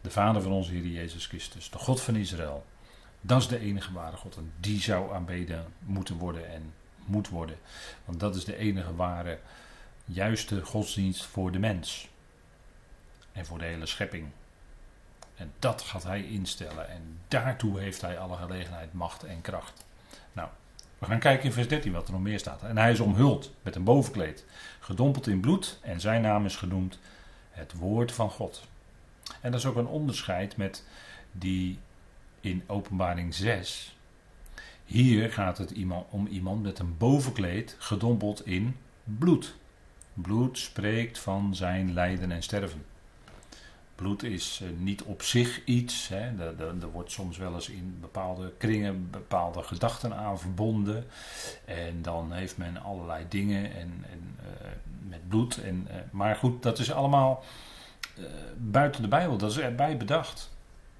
De 0.00 0.10
Vader 0.10 0.42
van 0.42 0.52
onze 0.52 0.72
Heer 0.72 0.86
Jezus 0.86 1.26
Christus. 1.26 1.70
De 1.70 1.78
God 1.78 2.00
van 2.00 2.16
Israël. 2.16 2.64
Dat 3.20 3.40
is 3.40 3.48
de 3.48 3.58
enige 3.58 3.92
ware 3.92 4.16
God. 4.16 4.36
En 4.36 4.52
die 4.60 4.80
zou 4.80 5.14
aanbeden 5.14 5.64
moeten 5.78 6.16
worden 6.16 6.52
en 6.52 6.72
moet 7.04 7.28
worden. 7.28 7.56
Want 8.04 8.20
dat 8.20 8.36
is 8.36 8.44
de 8.44 8.56
enige 8.56 8.94
ware, 8.94 9.38
juiste 10.04 10.64
godsdienst 10.64 11.24
voor 11.24 11.52
de 11.52 11.58
mens. 11.58 12.08
En 13.32 13.46
voor 13.46 13.58
de 13.58 13.64
hele 13.64 13.86
schepping. 13.86 14.28
En 15.36 15.52
dat 15.58 15.82
gaat 15.82 16.02
hij 16.02 16.22
instellen. 16.22 16.88
En 16.88 17.18
daartoe 17.28 17.80
heeft 17.80 18.00
hij 18.00 18.18
alle 18.18 18.36
gelegenheid, 18.36 18.92
macht 18.92 19.24
en 19.24 19.40
kracht. 19.40 19.84
Nou, 20.32 20.48
we 20.98 21.06
gaan 21.06 21.18
kijken 21.18 21.44
in 21.44 21.52
vers 21.52 21.68
13 21.68 21.92
wat 21.92 22.06
er 22.06 22.12
nog 22.12 22.22
meer 22.22 22.38
staat. 22.38 22.62
En 22.62 22.78
hij 22.78 22.92
is 22.92 23.00
omhuld 23.00 23.52
met 23.62 23.74
een 23.74 23.84
bovenkleed, 23.84 24.44
gedompeld 24.80 25.26
in 25.26 25.40
bloed. 25.40 25.78
En 25.82 26.00
zijn 26.00 26.22
naam 26.22 26.44
is 26.44 26.56
genoemd 26.56 26.98
het 27.50 27.72
woord 27.72 28.12
van 28.12 28.30
God. 28.30 28.66
En 29.40 29.50
dat 29.50 29.60
is 29.60 29.66
ook 29.66 29.76
een 29.76 29.86
onderscheid 29.86 30.56
met 30.56 30.84
die 31.32 31.78
in 32.40 32.62
openbaring 32.66 33.34
6. 33.34 33.96
Hier 34.84 35.32
gaat 35.32 35.58
het 35.58 35.72
om 36.10 36.26
iemand 36.26 36.62
met 36.62 36.78
een 36.78 36.96
bovenkleed 36.96 37.76
gedompeld 37.78 38.46
in 38.46 38.76
bloed. 39.04 39.56
Bloed 40.14 40.58
spreekt 40.58 41.18
van 41.18 41.54
zijn 41.54 41.92
lijden 41.92 42.32
en 42.32 42.42
sterven. 42.42 42.84
Bloed 43.96 44.22
is 44.22 44.60
eh, 44.62 44.68
niet 44.78 45.02
op 45.02 45.22
zich 45.22 45.64
iets. 45.64 46.08
Hè. 46.08 46.50
Er, 46.58 46.90
wordt 46.92 47.10
soms 47.10 47.36
wel 47.36 47.54
eens 47.54 47.68
in 47.68 47.98
bepaalde 48.00 48.52
kringen 48.58 49.10
bepaalde 49.10 49.62
gedachten 49.62 50.16
aan 50.16 50.38
verbonden. 50.38 51.06
En 51.64 52.02
dan 52.02 52.32
heeft 52.32 52.56
men 52.56 52.82
allerlei 52.82 53.24
dingen 53.28 53.64
en, 53.64 54.04
en 54.10 54.36
uh, 54.40 54.68
met 55.08 55.28
bloed. 55.28 55.62
En, 55.62 55.86
uh, 55.90 55.94
maar 56.10 56.36
goed, 56.36 56.62
dat 56.62 56.78
is 56.78 56.92
allemaal 56.92 57.44
buiten 58.56 59.02
de 59.02 59.08
Bijbel. 59.08 59.36
Dat 59.36 59.50
is 59.50 59.58
erbij 59.58 59.96
bedacht. 59.96 60.54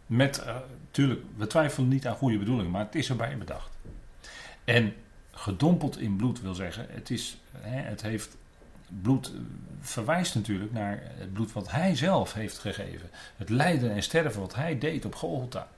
Met, 0.06 0.44
tuurlijk, 0.90 1.20
we 1.36 1.46
twijfelen 1.46 1.88
niet 1.88 2.06
aan 2.06 2.16
goede 2.16 2.38
bedoelingen, 2.38 2.70
maar 2.70 2.84
het 2.84 2.94
is 2.94 3.08
erbij 3.08 3.38
bedacht. 3.38 3.70
En 4.64 4.94
gedompeld 5.30 5.98
in 5.98 6.16
bloed 6.16 6.40
wil 6.40 6.54
zeggen, 6.54 6.86
het, 6.90 7.10
is, 7.10 7.40
hè, 7.58 7.80
het 7.80 8.02
heeft 8.02 8.36
bloed 9.02 9.33
verwijst 9.81 10.35
natuurlijk 10.35 10.73
naar 10.73 11.02
het 11.05 11.33
bloed 11.33 11.52
wat 11.52 11.71
hij 11.71 11.97
zelf 11.97 12.33
heeft 12.33 12.59
gegeven. 12.59 13.11
Het 13.37 13.49
lijden 13.49 13.90
en 13.90 14.02
sterven 14.02 14.40
wat 14.40 14.55
hij 14.55 14.78
deed 14.78 15.05
op 15.05 15.14
Golgotha. 15.14 15.69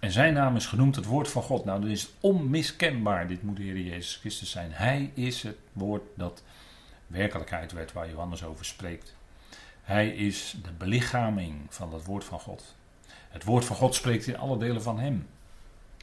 En 0.00 0.10
zijn 0.10 0.34
naam 0.34 0.56
is 0.56 0.66
genoemd 0.66 0.96
het 0.96 1.04
woord 1.04 1.28
van 1.28 1.42
God. 1.42 1.64
Nou, 1.64 1.80
dan 1.80 1.90
is 1.90 2.10
onmiskenbaar. 2.20 3.26
Dit 3.26 3.42
moet 3.42 3.56
de 3.56 3.62
Heer 3.62 3.78
Jezus 3.78 4.16
Christus 4.16 4.50
zijn. 4.50 4.72
Hij 4.72 5.10
is 5.14 5.42
het 5.42 5.56
woord 5.72 6.02
dat 6.14 6.42
werkelijkheid 7.06 7.72
werd 7.72 7.92
waar 7.92 8.10
Johannes 8.10 8.44
over 8.44 8.64
spreekt. 8.64 9.14
Hij 9.82 10.08
is 10.08 10.56
de 10.62 10.72
belichaming 10.72 11.54
van 11.68 11.92
het 11.92 12.04
woord 12.04 12.24
van 12.24 12.40
God. 12.40 12.74
Het 13.28 13.44
woord 13.44 13.64
van 13.64 13.76
God 13.76 13.94
spreekt 13.94 14.26
in 14.26 14.38
alle 14.38 14.58
delen 14.58 14.82
van 14.82 14.98
hem. 14.98 15.26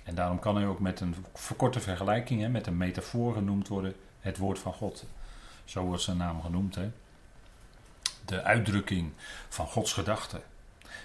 En 0.04 0.16
daarom 0.16 0.40
kan 0.40 0.56
hij 0.56 0.66
ook 0.66 0.80
met 0.80 1.00
een 1.00 1.16
verkorte 1.34 1.80
vergelijking, 1.80 2.52
met 2.52 2.68
een 2.68 2.78
metafoor 2.78 3.34
genoemd 3.34 3.68
worden, 3.68 3.96
het 4.20 4.38
woord 4.38 4.60
van 4.60 4.74
God. 4.74 5.06
Zo 5.66 5.84
wordt 5.84 6.04
zijn 6.04 6.18
naam 6.18 6.42
genoemd. 6.42 6.76
Hè? 6.76 6.92
De 8.26 8.44
uitdrukking 8.44 9.12
van 9.50 9.68
Gods 9.68 9.94
gedachten 9.94 10.42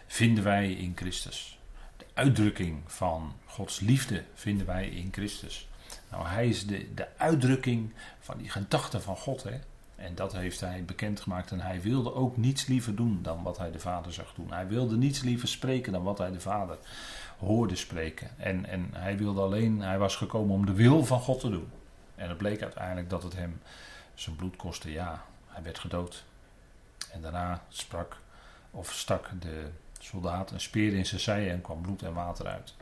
vinden 0.06 0.44
wij 0.44 0.72
in 0.72 0.92
Christus. 0.96 1.58
De 1.96 2.06
uitdrukking 2.14 2.82
van 2.86 3.32
Gods 3.44 3.80
liefde 3.80 4.24
vinden 4.34 4.66
wij 4.66 4.88
in 4.88 5.08
Christus. 5.12 5.68
Nou, 6.10 6.26
hij 6.26 6.48
is 6.48 6.66
de, 6.66 6.94
de 6.94 7.06
uitdrukking 7.16 7.92
van 8.20 8.38
die 8.38 8.50
gedachten 8.50 9.02
van 9.02 9.16
God. 9.16 9.42
Hè? 9.42 9.60
En 9.96 10.14
dat 10.14 10.32
heeft 10.32 10.60
hij 10.60 10.84
bekendgemaakt. 10.84 11.50
En 11.50 11.60
hij 11.60 11.80
wilde 11.80 12.14
ook 12.14 12.36
niets 12.36 12.66
liever 12.66 12.94
doen 12.94 13.18
dan 13.22 13.42
wat 13.42 13.58
hij 13.58 13.70
de 13.70 13.78
Vader 13.78 14.12
zag 14.12 14.32
doen. 14.34 14.52
Hij 14.52 14.66
wilde 14.66 14.96
niets 14.96 15.22
liever 15.22 15.48
spreken 15.48 15.92
dan 15.92 16.02
wat 16.02 16.18
hij 16.18 16.30
de 16.30 16.40
Vader 16.40 16.78
hoorde 17.38 17.76
spreken. 17.76 18.30
En, 18.36 18.66
en 18.66 18.88
hij 18.92 19.16
wilde 19.16 19.40
alleen, 19.40 19.80
hij 19.80 19.98
was 19.98 20.16
gekomen 20.16 20.54
om 20.54 20.66
de 20.66 20.72
wil 20.72 21.04
van 21.04 21.20
God 21.20 21.40
te 21.40 21.50
doen. 21.50 21.68
En 22.14 22.28
het 22.28 22.38
bleek 22.38 22.62
uiteindelijk 22.62 23.10
dat 23.10 23.22
het 23.22 23.36
hem 23.36 23.60
zijn 24.14 24.36
bloed 24.36 24.56
kostte, 24.56 24.92
ja, 24.92 25.24
hij 25.46 25.62
werd 25.62 25.78
gedood. 25.78 26.24
En 27.12 27.20
daarna 27.20 27.64
sprak 27.68 28.16
of 28.70 28.92
stak 28.92 29.30
de 29.40 29.70
soldaat 29.98 30.50
een 30.50 30.60
speer 30.60 30.94
in 30.94 31.06
zijn 31.06 31.20
zij 31.20 31.50
en 31.50 31.60
kwam 31.60 31.80
bloed 31.82 32.02
en 32.02 32.12
water 32.12 32.46
uit. 32.46 32.74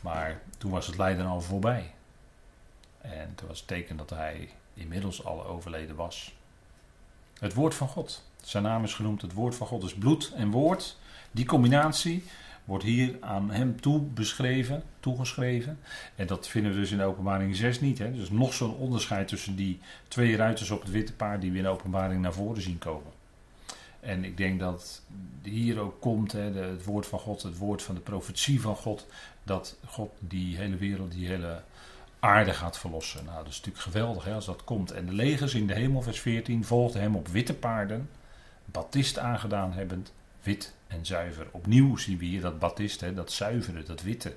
Maar 0.00 0.40
toen 0.58 0.70
was 0.70 0.86
het 0.86 0.96
lijden 0.96 1.26
al 1.26 1.40
voorbij. 1.40 1.94
En 3.00 3.34
toen 3.34 3.48
was 3.48 3.58
het 3.58 3.68
teken 3.68 3.96
dat 3.96 4.10
hij 4.10 4.50
inmiddels 4.74 5.24
al 5.24 5.46
overleden 5.46 5.96
was. 5.96 6.34
Het 7.38 7.54
woord 7.54 7.74
van 7.74 7.88
God. 7.88 8.24
Zijn 8.42 8.62
naam 8.62 8.84
is 8.84 8.94
genoemd 8.94 9.22
het 9.22 9.32
woord 9.32 9.54
van 9.54 9.66
God. 9.66 9.80
Dus 9.80 9.94
bloed 9.94 10.32
en 10.34 10.50
woord. 10.50 10.96
Die 11.30 11.44
combinatie 11.44 12.24
wordt 12.70 12.84
hier 12.84 13.16
aan 13.20 13.50
hem 13.50 13.80
toe 13.80 14.00
beschreven, 14.00 14.82
toegeschreven. 15.00 15.78
En 16.16 16.26
dat 16.26 16.48
vinden 16.48 16.72
we 16.72 16.78
dus 16.78 16.90
in 16.90 16.98
de 16.98 17.04
openbaring 17.04 17.56
6 17.56 17.80
niet. 17.80 17.98
Hè? 17.98 18.12
Dus 18.12 18.30
nog 18.30 18.54
zo'n 18.54 18.74
onderscheid 18.74 19.28
tussen 19.28 19.56
die 19.56 19.80
twee 20.08 20.36
ruiters 20.36 20.70
op 20.70 20.80
het 20.80 20.90
witte 20.90 21.12
paard 21.12 21.40
die 21.40 21.50
we 21.50 21.56
in 21.56 21.62
de 21.62 21.68
openbaring 21.68 22.22
naar 22.22 22.32
voren 22.32 22.62
zien 22.62 22.78
komen. 22.78 23.12
En 24.00 24.24
ik 24.24 24.36
denk 24.36 24.60
dat 24.60 25.02
hier 25.42 25.78
ook 25.78 26.00
komt 26.00 26.32
hè, 26.32 26.52
het 26.52 26.84
woord 26.84 27.06
van 27.06 27.18
God, 27.18 27.42
het 27.42 27.56
woord 27.56 27.82
van 27.82 27.94
de 27.94 28.00
profetie 28.00 28.60
van 28.60 28.76
God, 28.76 29.06
dat 29.42 29.78
God 29.86 30.10
die 30.18 30.56
hele 30.56 30.76
wereld, 30.76 31.12
die 31.12 31.26
hele 31.26 31.62
aarde 32.20 32.52
gaat 32.52 32.78
verlossen. 32.78 33.24
Nou, 33.24 33.36
dat 33.36 33.48
is 33.48 33.56
natuurlijk 33.56 33.84
geweldig 33.84 34.24
hè, 34.24 34.34
als 34.34 34.46
dat 34.46 34.64
komt. 34.64 34.90
En 34.90 35.06
de 35.06 35.12
legers 35.12 35.54
in 35.54 35.66
de 35.66 35.74
hemel, 35.74 36.02
vers 36.02 36.20
14, 36.20 36.64
volgden 36.64 37.00
hem 37.00 37.16
op 37.16 37.28
witte 37.28 37.54
paarden, 37.54 38.08
Baptist 38.64 39.18
aangedaan 39.18 39.72
hebbend, 39.72 40.12
wit 40.42 40.74
en 40.86 41.06
zuiver. 41.06 41.46
Opnieuw 41.50 41.96
zien 41.96 42.18
we 42.18 42.24
hier 42.24 42.40
dat 42.40 42.58
Baptist, 42.58 43.00
hè, 43.00 43.14
dat 43.14 43.32
zuivere, 43.32 43.82
dat 43.82 44.02
witte. 44.02 44.34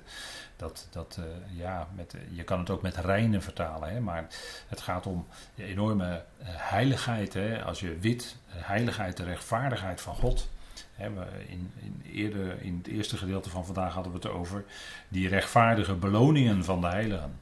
Dat, 0.56 0.88
dat, 0.90 1.18
uh, 1.20 1.24
ja, 1.58 1.88
met, 1.94 2.14
je 2.30 2.42
kan 2.42 2.58
het 2.58 2.70
ook 2.70 2.82
met 2.82 2.96
reinen 2.96 3.42
vertalen, 3.42 3.90
hè, 3.90 4.00
maar 4.00 4.26
het 4.68 4.80
gaat 4.80 5.06
om 5.06 5.26
de 5.54 5.64
enorme 5.64 6.24
uh, 6.40 6.48
heiligheid. 6.48 7.34
Hè, 7.34 7.62
als 7.62 7.80
je 7.80 7.98
wit, 7.98 8.36
heiligheid, 8.46 9.16
de 9.16 9.24
rechtvaardigheid 9.24 10.00
van 10.00 10.14
God. 10.14 10.48
Hè, 10.94 11.06
in, 11.48 11.72
in, 11.80 12.02
eerder, 12.12 12.62
in 12.62 12.76
het 12.76 12.86
eerste 12.86 13.16
gedeelte 13.16 13.50
van 13.50 13.64
vandaag 13.64 13.94
hadden 13.94 14.12
we 14.12 14.18
het 14.18 14.28
over 14.28 14.64
die 15.08 15.28
rechtvaardige 15.28 15.94
beloningen 15.94 16.64
van 16.64 16.80
de 16.80 16.86
heiligen. 16.86 17.38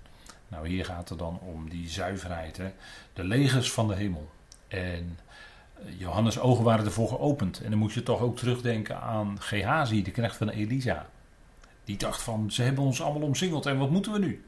Nou, 0.48 0.68
hier 0.68 0.84
gaat 0.84 1.08
het 1.08 1.18
dan 1.18 1.38
om 1.38 1.68
die 1.68 1.88
zuiverheid, 1.88 2.56
hè? 2.56 2.72
de 3.12 3.24
legers 3.24 3.72
van 3.72 3.88
de 3.88 3.94
hemel. 3.94 4.30
En 4.68 5.18
eh, 5.28 5.31
Johannes' 5.98 6.38
ogen 6.38 6.64
waren 6.64 6.84
ervoor 6.84 7.08
geopend. 7.08 7.60
En 7.60 7.70
dan 7.70 7.78
moet 7.78 7.92
je 7.92 8.02
toch 8.02 8.20
ook 8.20 8.36
terugdenken 8.36 9.00
aan 9.00 9.40
Gehazi, 9.40 10.02
de 10.02 10.10
knecht 10.10 10.36
van 10.36 10.48
Elisa. 10.48 11.08
Die 11.84 11.96
dacht 11.96 12.22
van, 12.22 12.50
ze 12.50 12.62
hebben 12.62 12.84
ons 12.84 13.02
allemaal 13.02 13.22
omsingeld 13.22 13.66
en 13.66 13.78
wat 13.78 13.90
moeten 13.90 14.12
we 14.12 14.18
nu? 14.18 14.44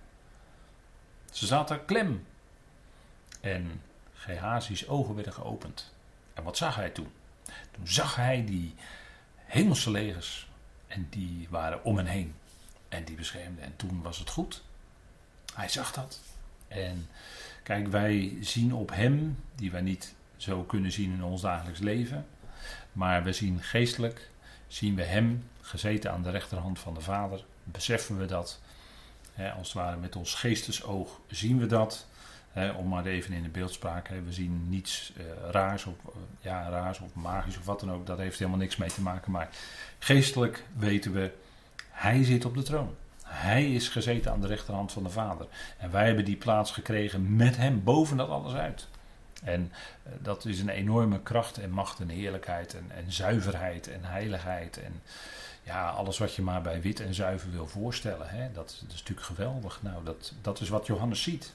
Ze 1.30 1.46
zaten 1.46 1.84
klem. 1.84 2.26
En 3.40 3.80
Gehazi's 4.14 4.88
ogen 4.88 5.14
werden 5.14 5.32
geopend. 5.32 5.92
En 6.34 6.42
wat 6.42 6.56
zag 6.56 6.76
hij 6.76 6.90
toen? 6.90 7.08
Toen 7.70 7.86
zag 7.86 8.16
hij 8.16 8.44
die 8.44 8.74
hemelse 9.36 9.90
legers. 9.90 10.48
En 10.86 11.06
die 11.10 11.46
waren 11.50 11.84
om 11.84 11.96
hen 11.96 12.06
heen. 12.06 12.34
En 12.88 13.04
die 13.04 13.16
beschermden. 13.16 13.64
En 13.64 13.76
toen 13.76 14.02
was 14.02 14.18
het 14.18 14.30
goed. 14.30 14.62
Hij 15.54 15.68
zag 15.68 15.92
dat. 15.92 16.20
En 16.68 17.08
kijk, 17.62 17.88
wij 17.88 18.36
zien 18.40 18.74
op 18.74 18.90
hem, 18.90 19.38
die 19.54 19.70
wij 19.70 19.80
niet 19.80 20.14
zo 20.44 20.62
kunnen 20.62 20.92
zien 20.92 21.12
in 21.12 21.24
ons 21.24 21.40
dagelijks 21.40 21.80
leven. 21.80 22.26
Maar 22.92 23.24
we 23.24 23.32
zien 23.32 23.62
geestelijk, 23.62 24.28
zien 24.66 24.94
we 24.94 25.02
hem 25.02 25.44
gezeten 25.60 26.12
aan 26.12 26.22
de 26.22 26.30
rechterhand 26.30 26.78
van 26.78 26.94
de 26.94 27.00
Vader. 27.00 27.44
Beseffen 27.64 28.18
we 28.18 28.26
dat. 28.26 28.60
als 29.56 29.66
het 29.66 29.76
ware 29.76 29.96
met 29.96 30.16
ons 30.16 30.34
geestesoog 30.34 31.20
zien 31.28 31.58
we 31.58 31.66
dat 31.66 32.06
om 32.76 32.88
maar 32.88 33.06
even 33.06 33.32
in 33.32 33.42
de 33.42 33.48
beeldspraak, 33.48 34.08
we 34.08 34.32
zien 34.32 34.68
niets 34.68 35.12
uh, 35.16 35.24
raars, 35.50 35.84
of, 35.84 35.94
uh, 36.06 36.12
ja, 36.40 36.68
raars 36.68 36.98
of 36.98 37.14
magisch 37.14 37.58
of 37.58 37.64
wat 37.64 37.80
dan 37.80 37.92
ook. 37.92 38.06
Dat 38.06 38.18
heeft 38.18 38.38
helemaal 38.38 38.58
niks 38.58 38.76
mee 38.76 38.88
te 38.88 39.00
maken. 39.00 39.32
Maar 39.32 39.48
geestelijk 39.98 40.64
weten 40.76 41.12
we, 41.12 41.32
hij 41.90 42.24
zit 42.24 42.44
op 42.44 42.54
de 42.54 42.62
troon. 42.62 42.94
Hij 43.22 43.72
is 43.72 43.88
gezeten 43.88 44.32
aan 44.32 44.40
de 44.40 44.46
rechterhand 44.46 44.92
van 44.92 45.02
de 45.02 45.10
Vader. 45.10 45.46
En 45.78 45.90
wij 45.90 46.06
hebben 46.06 46.24
die 46.24 46.36
plaats 46.36 46.70
gekregen 46.70 47.36
met 47.36 47.56
hem 47.56 47.82
boven 47.84 48.16
dat 48.16 48.28
alles 48.28 48.54
uit. 48.54 48.88
En 49.44 49.72
uh, 50.06 50.12
dat 50.22 50.44
is 50.44 50.60
een 50.60 50.68
enorme 50.68 51.20
kracht 51.20 51.58
en 51.58 51.70
macht 51.70 52.00
en 52.00 52.08
heerlijkheid 52.08 52.74
en, 52.74 52.90
en 52.96 53.12
zuiverheid 53.12 53.88
en 53.88 54.04
heiligheid. 54.04 54.82
En 54.82 55.02
ja, 55.62 55.88
alles 55.88 56.18
wat 56.18 56.34
je 56.34 56.42
maar 56.42 56.62
bij 56.62 56.80
wit 56.80 57.00
en 57.00 57.14
zuiver 57.14 57.50
wil 57.50 57.66
voorstellen. 57.66 58.28
Hè, 58.28 58.52
dat, 58.52 58.70
is 58.88 58.98
natuurlijk 58.98 59.26
geweldig. 59.26 59.82
Nou, 59.82 60.04
dat, 60.04 60.32
dat 60.42 60.60
is 60.60 60.68
wat 60.68 60.86
Johannes 60.86 61.22
ziet 61.22 61.54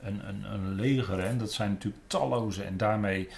een, 0.00 0.28
een, 0.28 0.44
een 0.44 0.74
leger. 0.74 1.18
En 1.18 1.38
dat 1.38 1.52
zijn 1.52 1.70
natuurlijk 1.70 2.02
talloze. 2.06 2.62
En 2.62 2.76
daarmee. 2.76 3.28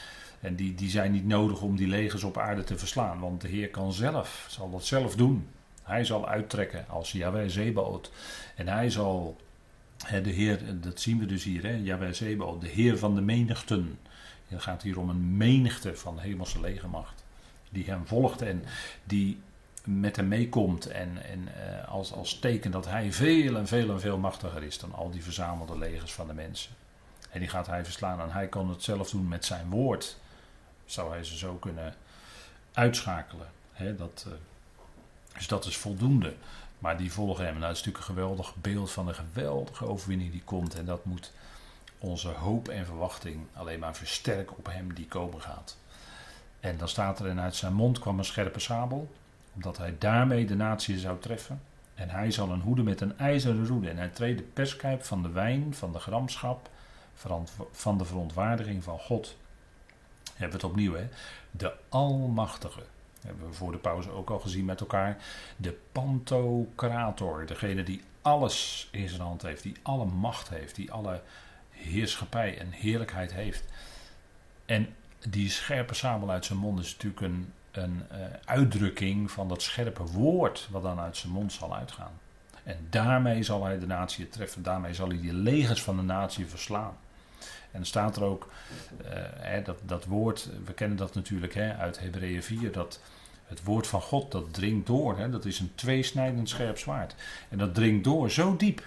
En 0.41 0.55
die, 0.55 0.75
die 0.75 0.91
zijn 0.91 1.13
niet 1.13 1.27
nodig 1.27 1.61
om 1.61 1.77
die 1.77 1.89
legers 1.89 2.23
op 2.23 2.39
aarde 2.39 2.65
te 2.65 2.79
verslaan. 2.79 3.21
Want 3.21 3.41
de 3.41 3.49
Heer 3.49 3.71
kan 3.71 3.93
zelf, 3.93 4.47
zal 4.49 4.71
dat 4.71 4.85
zelf 4.85 5.17
doen. 5.17 5.49
Hij 5.83 6.05
zal 6.05 6.29
uittrekken 6.29 6.85
als 6.89 7.13
Yahweh 7.13 7.49
Zebaot. 7.49 8.13
En 8.55 8.69
hij 8.69 8.91
zal, 8.91 9.37
hè, 9.37 9.44
de 10.11 10.31
Heer, 10.31 10.81
dat 10.81 11.01
zien 11.01 11.19
we 11.19 11.27
dus 11.27 11.45
hier, 11.45 11.63
hè, 11.63 12.13
Zebaot, 12.13 12.61
de 12.61 12.69
Heer 12.69 12.99
van 12.99 13.15
de 13.15 13.21
menigten. 13.21 13.99
Het 14.49 14.63
gaat 14.63 14.83
hier 14.83 14.99
om 14.99 15.09
een 15.09 15.37
menigte 15.37 15.97
van 15.97 16.17
de 16.17 16.23
hemelse 16.23 16.61
legermacht. 16.61 17.25
Die 17.71 17.85
hem 17.85 18.07
volgt 18.07 18.43
en 18.43 18.65
die 19.05 19.39
met 19.85 20.17
hem 20.17 20.29
meekomt. 20.29 20.87
En, 20.87 21.25
en 21.25 21.41
uh, 21.41 21.89
als, 21.89 22.13
als 22.13 22.39
teken 22.39 22.71
dat 22.71 22.87
hij 22.87 23.13
veel 23.13 23.57
en 23.57 23.67
veel 23.67 23.91
en 23.91 24.01
veel 24.01 24.19
machtiger 24.19 24.63
is 24.63 24.79
dan 24.79 24.95
al 24.95 25.11
die 25.11 25.23
verzamelde 25.23 25.79
legers 25.79 26.13
van 26.13 26.27
de 26.27 26.35
mensen. 26.35 26.73
En 27.31 27.41
die 27.41 27.49
gaat 27.49 27.67
hij 27.67 27.85
verslaan. 27.85 28.21
En 28.21 28.31
hij 28.31 28.49
kan 28.49 28.69
het 28.69 28.83
zelf 28.83 29.11
doen 29.11 29.29
met 29.29 29.45
zijn 29.45 29.71
woord. 29.71 30.17
Zou 30.85 31.11
hij 31.11 31.25
ze 31.25 31.37
zo 31.37 31.55
kunnen 31.55 31.95
uitschakelen. 32.73 33.47
dat, 33.97 34.25
uh, 34.29 34.35
dus 35.37 35.47
dat 35.47 35.67
is 35.67 35.77
voldoende. 35.77 36.35
Maar 36.79 36.97
die 36.97 37.13
volgen 37.13 37.45
hem. 37.45 37.55
Nou, 37.55 37.67
dat 37.67 37.77
is 37.77 37.85
natuurlijk 37.85 38.09
een 38.09 38.15
geweldig 38.15 38.55
beeld 38.57 38.91
van 38.91 39.09
een 39.09 39.15
geweldige 39.15 39.87
overwinning 39.87 40.31
die 40.31 40.43
komt. 40.45 40.75
En 40.75 40.85
dat 40.85 41.05
moet 41.05 41.33
onze 41.99 42.29
hoop 42.29 42.69
en 42.69 42.87
verwachting 42.87 43.47
alleen 43.53 43.79
maar 43.79 43.97
versterken 43.97 44.57
op 44.57 44.67
hem 44.67 44.95
die 44.95 45.07
komen 45.07 45.41
gaat. 45.41 45.77
En 46.61 46.77
dan 46.77 46.89
staat 46.89 47.19
er 47.19 47.27
en 47.27 47.41
uit 47.41 47.57
zijn 47.57 47.75
mond 47.75 47.99
kwam 47.99 48.19
een 48.19 48.25
scherpe 48.25 48.61
sabel 48.61 49.09
omdat 49.55 49.77
hij 49.77 49.95
daarmee 49.99 50.47
de 50.47 50.57
natie 50.57 50.99
zou 50.99 51.19
treffen. 51.19 51.61
En 51.95 52.11
hij 52.11 52.31
zal 52.31 52.51
een 52.51 52.61
hoede 52.61 52.83
met 52.83 53.01
een 53.01 53.19
ijzeren 53.19 53.67
roede. 53.67 53.89
En 53.89 53.97
hij 53.97 54.09
treedt 54.09 54.39
de 54.39 54.45
perskijp 54.45 55.05
van 55.05 55.23
de 55.23 55.31
wijn, 55.31 55.75
van 55.75 55.93
de 55.93 55.99
gramschap, 55.99 56.69
van 57.73 57.99
de 57.99 58.05
verontwaardiging 58.05 58.85
van 58.85 58.99
God. 58.99 59.37
Hebben 60.25 60.59
we 60.59 60.65
het 60.65 60.73
opnieuw, 60.73 60.95
hè? 60.95 61.09
De 61.51 61.73
Almachtige. 61.89 62.83
Hebben 63.25 63.49
we 63.49 63.55
voor 63.55 63.73
de 63.73 63.79
pauze 63.79 64.11
ook 64.11 64.31
al 64.31 64.39
gezien 64.39 64.65
met 64.65 64.81
elkaar. 64.81 65.17
De 65.57 65.79
Pantocrator. 65.93 67.47
Degene 67.47 67.83
die 67.83 68.03
alles 68.23 68.89
in 68.91 69.09
zijn 69.09 69.21
hand 69.21 69.43
heeft. 69.43 69.63
Die 69.63 69.77
alle 69.83 70.05
macht 70.05 70.49
heeft. 70.49 70.75
Die 70.75 70.93
alle 70.93 71.23
heerschappij 71.71 72.59
en 72.59 72.71
heerlijkheid 72.71 73.33
heeft. 73.33 73.65
En 74.65 74.95
die 75.29 75.51
scherpe 75.51 75.95
sabel 75.95 76.31
uit 76.31 76.45
zijn 76.45 76.59
mond 76.59 76.81
is 76.81 76.93
natuurlijk 76.93 77.21
een 77.21 77.53
een 77.77 78.03
uh, 78.13 78.19
uitdrukking 78.45 79.31
van 79.31 79.49
dat 79.49 79.63
scherpe 79.63 80.05
woord 80.05 80.69
wat 80.71 80.83
dan 80.83 81.01
uit 81.01 81.17
zijn 81.17 81.33
mond 81.33 81.53
zal 81.53 81.77
uitgaan. 81.77 82.13
En 82.63 82.87
daarmee 82.91 83.43
zal 83.43 83.65
hij 83.65 83.79
de 83.79 83.87
natie 83.87 84.29
treffen, 84.29 84.63
daarmee 84.63 84.95
zal 84.95 85.09
hij 85.09 85.21
die 85.21 85.35
legers 85.35 85.83
van 85.83 85.97
de 85.97 86.03
natie 86.03 86.47
verslaan. 86.47 86.97
En 87.75 87.81
er 87.81 87.87
staat 87.87 88.17
er 88.17 88.25
ook, 88.25 88.49
hè, 89.37 89.63
dat, 89.63 89.79
dat 89.87 90.05
woord, 90.05 90.49
we 90.65 90.73
kennen 90.73 90.97
dat 90.97 91.15
natuurlijk 91.15 91.55
hè, 91.55 91.77
uit 91.77 92.01
Hebreeën 92.01 92.43
4, 92.43 92.73
dat 92.73 93.01
het 93.47 93.65
woord 93.65 93.87
van 93.87 94.01
God 94.01 94.33
dat 94.33 94.55
dringt 94.55 94.87
door. 94.87 95.19
Hè, 95.19 95.31
dat 95.31 95.45
is 95.45 95.61
een 95.61 95.73
tweesnijdend 95.75 96.49
scherp 96.49 96.79
zwaard. 96.79 97.15
En 97.49 97.59
dat 97.59 97.75
dringt 97.75 98.05
door 98.05 98.31
zo 98.31 98.57
diep 98.57 98.83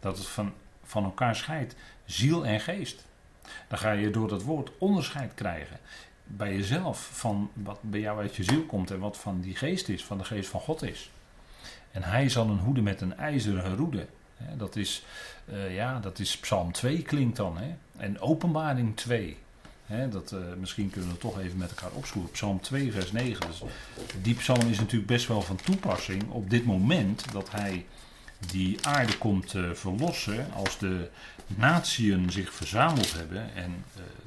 dat 0.00 0.18
het 0.18 0.26
van, 0.26 0.52
van 0.82 1.04
elkaar 1.04 1.36
scheidt, 1.36 1.74
ziel 2.04 2.46
en 2.46 2.60
geest. 2.60 3.04
Dan 3.68 3.78
ga 3.78 3.90
je 3.90 4.10
door 4.10 4.28
dat 4.28 4.42
woord 4.42 4.70
onderscheid 4.78 5.34
krijgen 5.34 5.78
bij 6.24 6.54
jezelf 6.54 7.10
van 7.12 7.50
wat 7.52 7.78
bij 7.82 8.00
jou 8.00 8.20
uit 8.20 8.36
je 8.36 8.44
ziel 8.44 8.62
komt 8.62 8.90
en 8.90 8.98
wat 8.98 9.16
van 9.16 9.40
die 9.40 9.56
geest 9.56 9.88
is, 9.88 10.04
van 10.04 10.18
de 10.18 10.24
geest 10.24 10.48
van 10.48 10.60
God 10.60 10.82
is. 10.82 11.10
En 11.90 12.02
hij 12.02 12.28
zal 12.28 12.48
een 12.48 12.58
hoede 12.58 12.82
met 12.82 13.00
een 13.00 13.16
ijzeren 13.16 13.76
roede. 13.76 14.06
Dat 14.56 14.76
is, 14.76 15.04
uh, 15.52 15.74
ja, 15.74 15.98
dat 16.00 16.18
is 16.18 16.38
Psalm 16.38 16.72
2 16.72 17.02
klinkt 17.02 17.36
dan. 17.36 17.58
Hè? 17.58 17.74
En 17.96 18.20
Openbaring 18.20 18.96
2. 18.96 19.36
Hè, 19.86 20.08
dat, 20.08 20.32
uh, 20.32 20.40
misschien 20.58 20.90
kunnen 20.90 21.10
we 21.10 21.18
toch 21.18 21.40
even 21.40 21.58
met 21.58 21.70
elkaar 21.70 21.90
opzoeken. 21.92 22.32
Psalm 22.32 22.60
2, 22.60 22.92
vers 22.92 23.12
9. 23.12 23.46
Dus 23.46 23.62
die 24.22 24.34
psalm 24.34 24.68
is 24.68 24.78
natuurlijk 24.78 25.06
best 25.06 25.26
wel 25.26 25.42
van 25.42 25.56
toepassing 25.56 26.30
op 26.30 26.50
dit 26.50 26.64
moment 26.64 27.32
dat 27.32 27.50
hij 27.50 27.86
die 28.50 28.86
aarde 28.86 29.18
komt 29.18 29.54
uh, 29.54 29.70
verlossen. 29.72 30.52
Als 30.52 30.78
de 30.78 31.10
natieën 31.46 32.30
zich 32.30 32.52
verzameld 32.52 33.14
hebben 33.14 33.54
en 33.54 33.84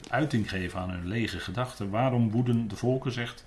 uiting 0.09 0.49
geven 0.49 0.79
aan 0.79 0.89
hun 0.89 1.07
lege 1.07 1.39
gedachten. 1.39 1.89
Waarom 1.89 2.31
woeden 2.31 2.67
de 2.67 2.75
volken, 2.75 3.11
zegt 3.11 3.43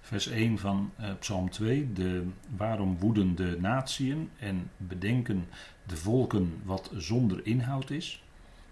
vers 0.00 0.26
1 0.26 0.58
van 0.58 0.92
Psalm 1.18 1.50
2. 1.50 1.92
De, 1.92 2.26
waarom 2.56 2.98
woeden 2.98 3.34
de 3.34 3.56
natieën 3.60 4.30
en 4.38 4.70
bedenken 4.76 5.48
de 5.86 5.96
volken 5.96 6.60
wat 6.64 6.90
zonder 6.96 7.46
inhoud 7.46 7.90
is? 7.90 8.22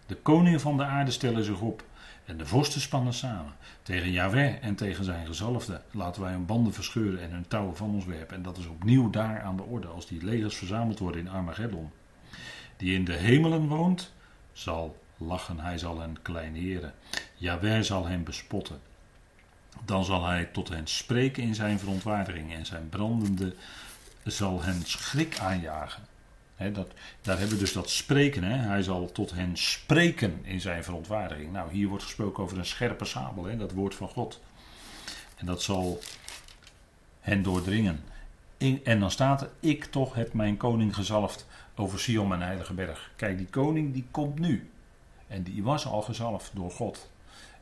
De 0.06 0.16
koningen 0.16 0.60
van 0.60 0.76
de 0.76 0.84
aarde 0.84 1.10
stellen 1.10 1.44
zich 1.44 1.60
op 1.60 1.84
en 2.24 2.36
de 2.36 2.46
vorsten 2.46 2.80
spannen 2.80 3.14
samen. 3.14 3.52
Tegen 3.82 4.10
Yahweh 4.10 4.64
en 4.64 4.74
tegen 4.74 5.04
zijn 5.04 5.26
gezalfde 5.26 5.80
laten 5.90 6.22
wij 6.22 6.32
hun 6.32 6.46
banden 6.46 6.72
verscheuren 6.72 7.22
en 7.22 7.30
hun 7.30 7.48
touwen 7.48 7.76
van 7.76 7.90
ons 7.90 8.04
werpen. 8.04 8.36
En 8.36 8.42
dat 8.42 8.56
is 8.56 8.66
opnieuw 8.66 9.10
daar 9.10 9.42
aan 9.42 9.56
de 9.56 9.62
orde 9.62 9.86
als 9.86 10.06
die 10.06 10.24
legers 10.24 10.56
verzameld 10.56 10.98
worden 10.98 11.20
in 11.20 11.28
Armageddon. 11.28 11.90
Die 12.76 12.94
in 12.94 13.04
de 13.04 13.16
hemelen 13.16 13.68
woont, 13.68 14.12
zal 14.52 15.02
lachen, 15.16 15.60
hij 15.60 15.78
zal 15.78 16.00
hen 16.00 16.22
kleineren. 16.22 16.94
Jawel 17.34 17.84
zal 17.84 18.06
hen 18.06 18.24
bespotten. 18.24 18.80
Dan 19.84 20.04
zal 20.04 20.26
hij 20.26 20.44
tot 20.44 20.68
hen 20.68 20.86
spreken 20.86 21.42
in 21.42 21.54
zijn 21.54 21.78
verontwaardiging 21.78 22.54
en 22.54 22.66
zijn 22.66 22.88
brandende 22.88 23.54
zal 24.24 24.62
hen 24.62 24.82
schrik 24.84 25.38
aanjagen. 25.38 26.02
Dat, 26.70 26.88
daar 27.22 27.38
hebben 27.38 27.54
we 27.54 27.62
dus 27.62 27.72
dat 27.72 27.90
spreken. 27.90 28.42
Hij 28.42 28.82
zal 28.82 29.12
tot 29.12 29.32
hen 29.32 29.56
spreken 29.56 30.40
in 30.42 30.60
zijn 30.60 30.84
verontwaardiging. 30.84 31.52
Nou, 31.52 31.72
hier 31.72 31.88
wordt 31.88 32.04
gesproken 32.04 32.42
over 32.42 32.58
een 32.58 32.66
scherpe 32.66 33.04
sabel, 33.04 33.56
dat 33.56 33.72
woord 33.72 33.94
van 33.94 34.08
God. 34.08 34.40
En 35.36 35.46
dat 35.46 35.62
zal 35.62 36.00
hen 37.20 37.42
doordringen. 37.42 38.04
en 38.84 39.00
dan 39.00 39.10
staat 39.10 39.40
er, 39.40 39.50
ik 39.60 39.84
toch 39.84 40.14
heb 40.14 40.32
mijn 40.32 40.56
koning 40.56 40.94
gezalfd 40.94 41.46
over 41.74 42.00
Sion, 42.00 42.28
mijn 42.28 42.42
heilige 42.42 42.74
berg. 42.74 43.10
Kijk, 43.16 43.38
die 43.38 43.46
koning 43.46 43.92
die 43.92 44.06
komt 44.10 44.38
nu. 44.38 44.70
En 45.28 45.42
die 45.42 45.62
was 45.62 45.86
al 45.86 46.02
gezalfd 46.02 46.50
door 46.54 46.70
God. 46.70 47.10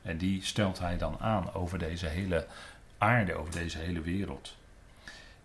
En 0.02 0.18
die 0.18 0.44
stelt 0.44 0.78
hij 0.78 0.98
dan 0.98 1.16
aan 1.18 1.54
over 1.54 1.78
deze 1.78 2.06
hele 2.06 2.46
aarde, 2.98 3.34
over 3.34 3.52
deze 3.52 3.78
hele 3.78 4.00
wereld. 4.00 4.56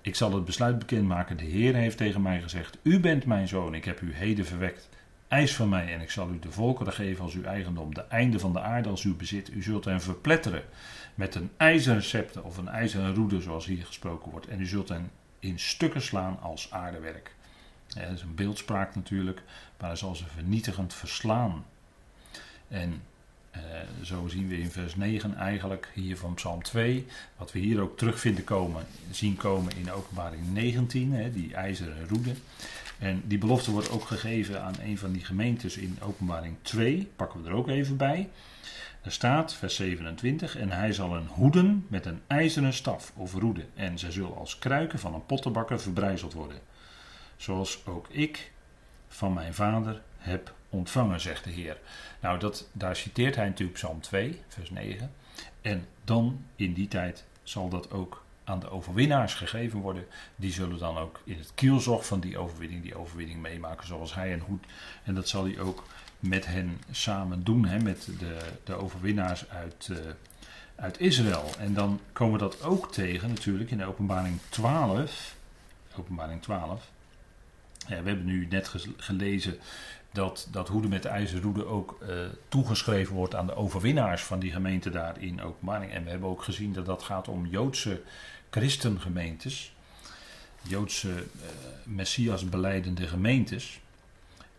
Ik 0.06 0.16
zal 0.16 0.34
het 0.34 0.46
besluit 0.46 0.80
bekendmaken. 0.80 1.38
De 1.38 1.44
Heer 1.44 1.76
heeft 1.76 1.98
tegen 1.98 2.22
mij 2.22 2.42
gezegd: 2.42 2.78
U 2.82 3.00
bent 3.00 3.26
mijn 3.26 3.48
zoon, 3.48 3.74
ik 3.74 3.86
heb 3.86 4.02
u 4.02 4.14
heden 4.14 4.46
verwekt. 4.46 4.90
Eis 5.28 5.56
van 5.56 5.70
mij 5.70 5.94
en 5.94 6.02
ik 6.02 6.12
zal 6.12 6.30
u 6.30 6.40
de 6.40 6.52
volkeren 6.52 6.94
geven 6.94 7.24
als 7.24 7.34
uw 7.34 7.44
eigendom, 7.44 7.94
de 7.94 8.02
einde 8.08 8.40
van 8.40 8.54
de 8.54 8.60
aarde 8.60 8.90
als 8.90 9.04
uw 9.04 9.16
bezit. 9.16 9.52
U 9.54 9.62
zult 9.62 9.86
hen 9.86 10.02
verpletteren 10.02 10.64
met 11.16 11.36
een 11.36 11.50
ijzeren 11.58 12.04
scepter 12.04 12.44
of 12.44 12.58
een 12.58 12.68
ijzeren 12.68 13.16
roede, 13.16 13.42
zoals 13.42 13.66
hier 13.66 13.86
gesproken 13.86 14.32
wordt. 14.32 14.48
En 14.48 14.62
u 14.62 14.66
zult 14.66 14.90
hen 14.90 15.12
in 15.40 15.60
stukken 15.60 16.02
slaan 16.02 16.40
als 16.42 16.72
aardewerk. 16.72 17.36
dat 17.88 18.12
is 18.12 18.22
een 18.22 18.36
beeldspraak 18.36 18.96
natuurlijk, 18.96 19.44
maar 19.80 19.88
hij 19.90 19.98
zal 19.98 20.16
ze 20.16 20.26
vernietigend 20.28 20.94
verslaan. 20.94 21.66
En 22.68 23.02
uh, 23.58 24.06
zo 24.06 24.28
zien 24.28 24.48
we 24.48 24.60
in 24.60 24.72
vers 24.72 24.96
9 24.96 25.36
eigenlijk 25.36 25.90
hier 25.94 26.18
van 26.18 26.34
Psalm 26.34 26.64
2, 26.64 27.06
wat 27.38 27.52
we 27.52 27.60
hier 27.60 27.82
ook 27.82 27.98
terug 27.98 28.20
vinden 28.20 28.44
komen, 28.44 28.86
zien 29.12 29.36
komen 29.36 29.78
in 29.78 29.92
openbaring 29.92 30.54
19, 30.54 31.14
hè, 31.14 31.32
die 31.32 31.56
ijzeren 31.56 32.08
roede. 32.08 32.34
En 33.00 33.24
die 33.26 33.38
belofte 33.38 33.72
wordt 33.72 33.90
ook 33.90 34.04
gegeven 34.04 34.62
aan 34.62 34.76
een 34.82 34.98
van 34.98 35.12
die 35.12 35.26
gemeentes 35.26 35.78
in 35.78 35.98
openbaring 36.02 36.56
2, 36.62 37.12
pakken 37.16 37.44
we 37.44 37.50
er 37.50 37.56
ook 37.56 37.68
even 37.68 37.98
bij. 37.98 38.30
Er 39.02 39.12
staat, 39.12 39.54
vers 39.54 39.76
27, 39.76 40.58
en 40.58 40.72
hij 40.72 40.94
zal 40.94 41.16
een 41.16 41.28
hoeden 41.28 41.86
met 41.88 42.06
een 42.06 42.22
ijzeren 42.28 42.74
staf 42.74 43.14
of 43.16 43.34
roede, 43.34 43.66
en 43.76 44.00
zij 44.00 44.12
zullen 44.12 44.38
als 44.38 44.60
kruiken 44.60 45.00
van 45.00 45.14
een 45.14 45.26
pottenbakker 45.26 45.80
verbrijzeld 45.80 46.34
worden. 46.34 46.60
Zoals 47.38 47.86
ook 47.86 48.08
ik 48.10 48.52
van 49.08 49.34
mijn 49.34 49.54
vader 49.54 50.02
heb 50.18 50.54
ontvangen, 50.70 51.22
zegt 51.22 51.44
de 51.44 51.50
Heer. 51.50 51.78
Nou, 52.20 52.40
dat, 52.40 52.68
daar 52.72 52.96
citeert 52.96 53.36
hij 53.36 53.48
natuurlijk 53.48 53.78
Psalm 53.78 54.02
2, 54.02 54.42
vers 54.48 54.70
9. 54.70 55.12
En 55.62 55.88
dan 56.04 56.46
in 56.56 56.74
die 56.74 56.88
tijd 56.88 57.24
zal 57.44 57.70
dat 57.70 57.92
ook 57.92 58.24
aan 58.44 58.60
de 58.60 58.70
overwinnaars 58.70 59.34
gegeven 59.34 59.80
worden. 59.80 60.06
Die 60.36 60.52
zullen 60.52 60.80
dan 60.80 60.98
ook 60.98 61.22
in 61.24 61.38
het 61.38 61.52
kielzog 61.56 62.06
van 62.06 62.20
die 62.20 62.38
overwinning, 62.38 62.84
die 62.84 62.98
overwinning 62.98 63.42
meemaken 63.42 63.88
zoals 63.88 64.14
hij 64.14 64.34
en 64.34 64.40
Hoed. 64.40 64.66
En 65.04 65.16
dat 65.16 65.28
zal 65.28 65.44
hij 65.44 65.60
ook 65.60 65.84
met 66.20 66.46
hen 66.46 66.82
samen 66.92 67.44
doen, 67.44 67.66
hè, 67.66 67.80
met 67.80 68.10
de, 68.20 68.38
de 68.64 68.74
overwinnaars 68.74 69.50
uit, 69.50 69.88
uh, 69.92 69.98
uit 70.76 71.00
Israël. 71.00 71.50
En 71.60 71.74
dan 71.74 72.00
komen 72.14 72.34
we 72.34 72.40
dat 72.40 72.64
ook 72.64 72.92
tegen 72.92 73.30
natuurlijk 73.30 73.72
in 73.72 73.78
de 73.78 73.86
openbaring 73.86 74.40
12. 74.50 75.36
Openbaring 75.96 76.42
12. 76.42 76.90
Ja, 77.88 78.02
we 78.02 78.08
hebben 78.08 78.26
nu 78.26 78.48
net 78.50 78.76
gelezen 78.98 79.60
dat, 80.16 80.48
dat 80.52 80.68
hoede 80.68 80.88
met 80.88 81.04
de 81.04 81.10
ijzerroede 81.10 81.66
ook 81.66 81.98
uh, 82.02 82.10
toegeschreven 82.48 83.16
wordt 83.16 83.36
aan 83.36 83.46
de 83.46 83.56
overwinnaars 83.56 84.22
van 84.22 84.40
die 84.40 84.52
gemeente 84.52 84.90
daar 84.90 85.22
in 85.22 85.42
openbaring. 85.42 85.92
En 85.92 86.04
we 86.04 86.10
hebben 86.10 86.30
ook 86.30 86.44
gezien 86.44 86.74
dat 86.74 86.86
dat 86.86 87.04
gaat 87.04 87.28
om 87.28 87.46
Joodse 87.46 88.02
christengemeentes. 88.50 89.74
Joodse 90.62 91.10
uh, 91.10 91.24
Messias 91.84 92.50
beleidende 92.50 93.08
gemeentes. 93.08 93.80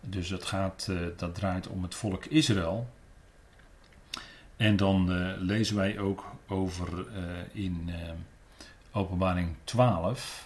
Dus 0.01 0.29
dat, 0.29 0.45
gaat, 0.45 0.87
uh, 0.90 0.99
dat 1.16 1.35
draait 1.35 1.69
om 1.69 1.83
het 1.83 1.95
volk 1.95 2.25
Israël. 2.25 2.88
En 4.57 4.77
dan 4.77 5.11
lezen 5.38 5.77
wij 5.77 5.99
ook 5.99 6.25
over 6.49 7.07
in 7.53 7.90
openbaring 8.92 9.55
12 9.64 10.46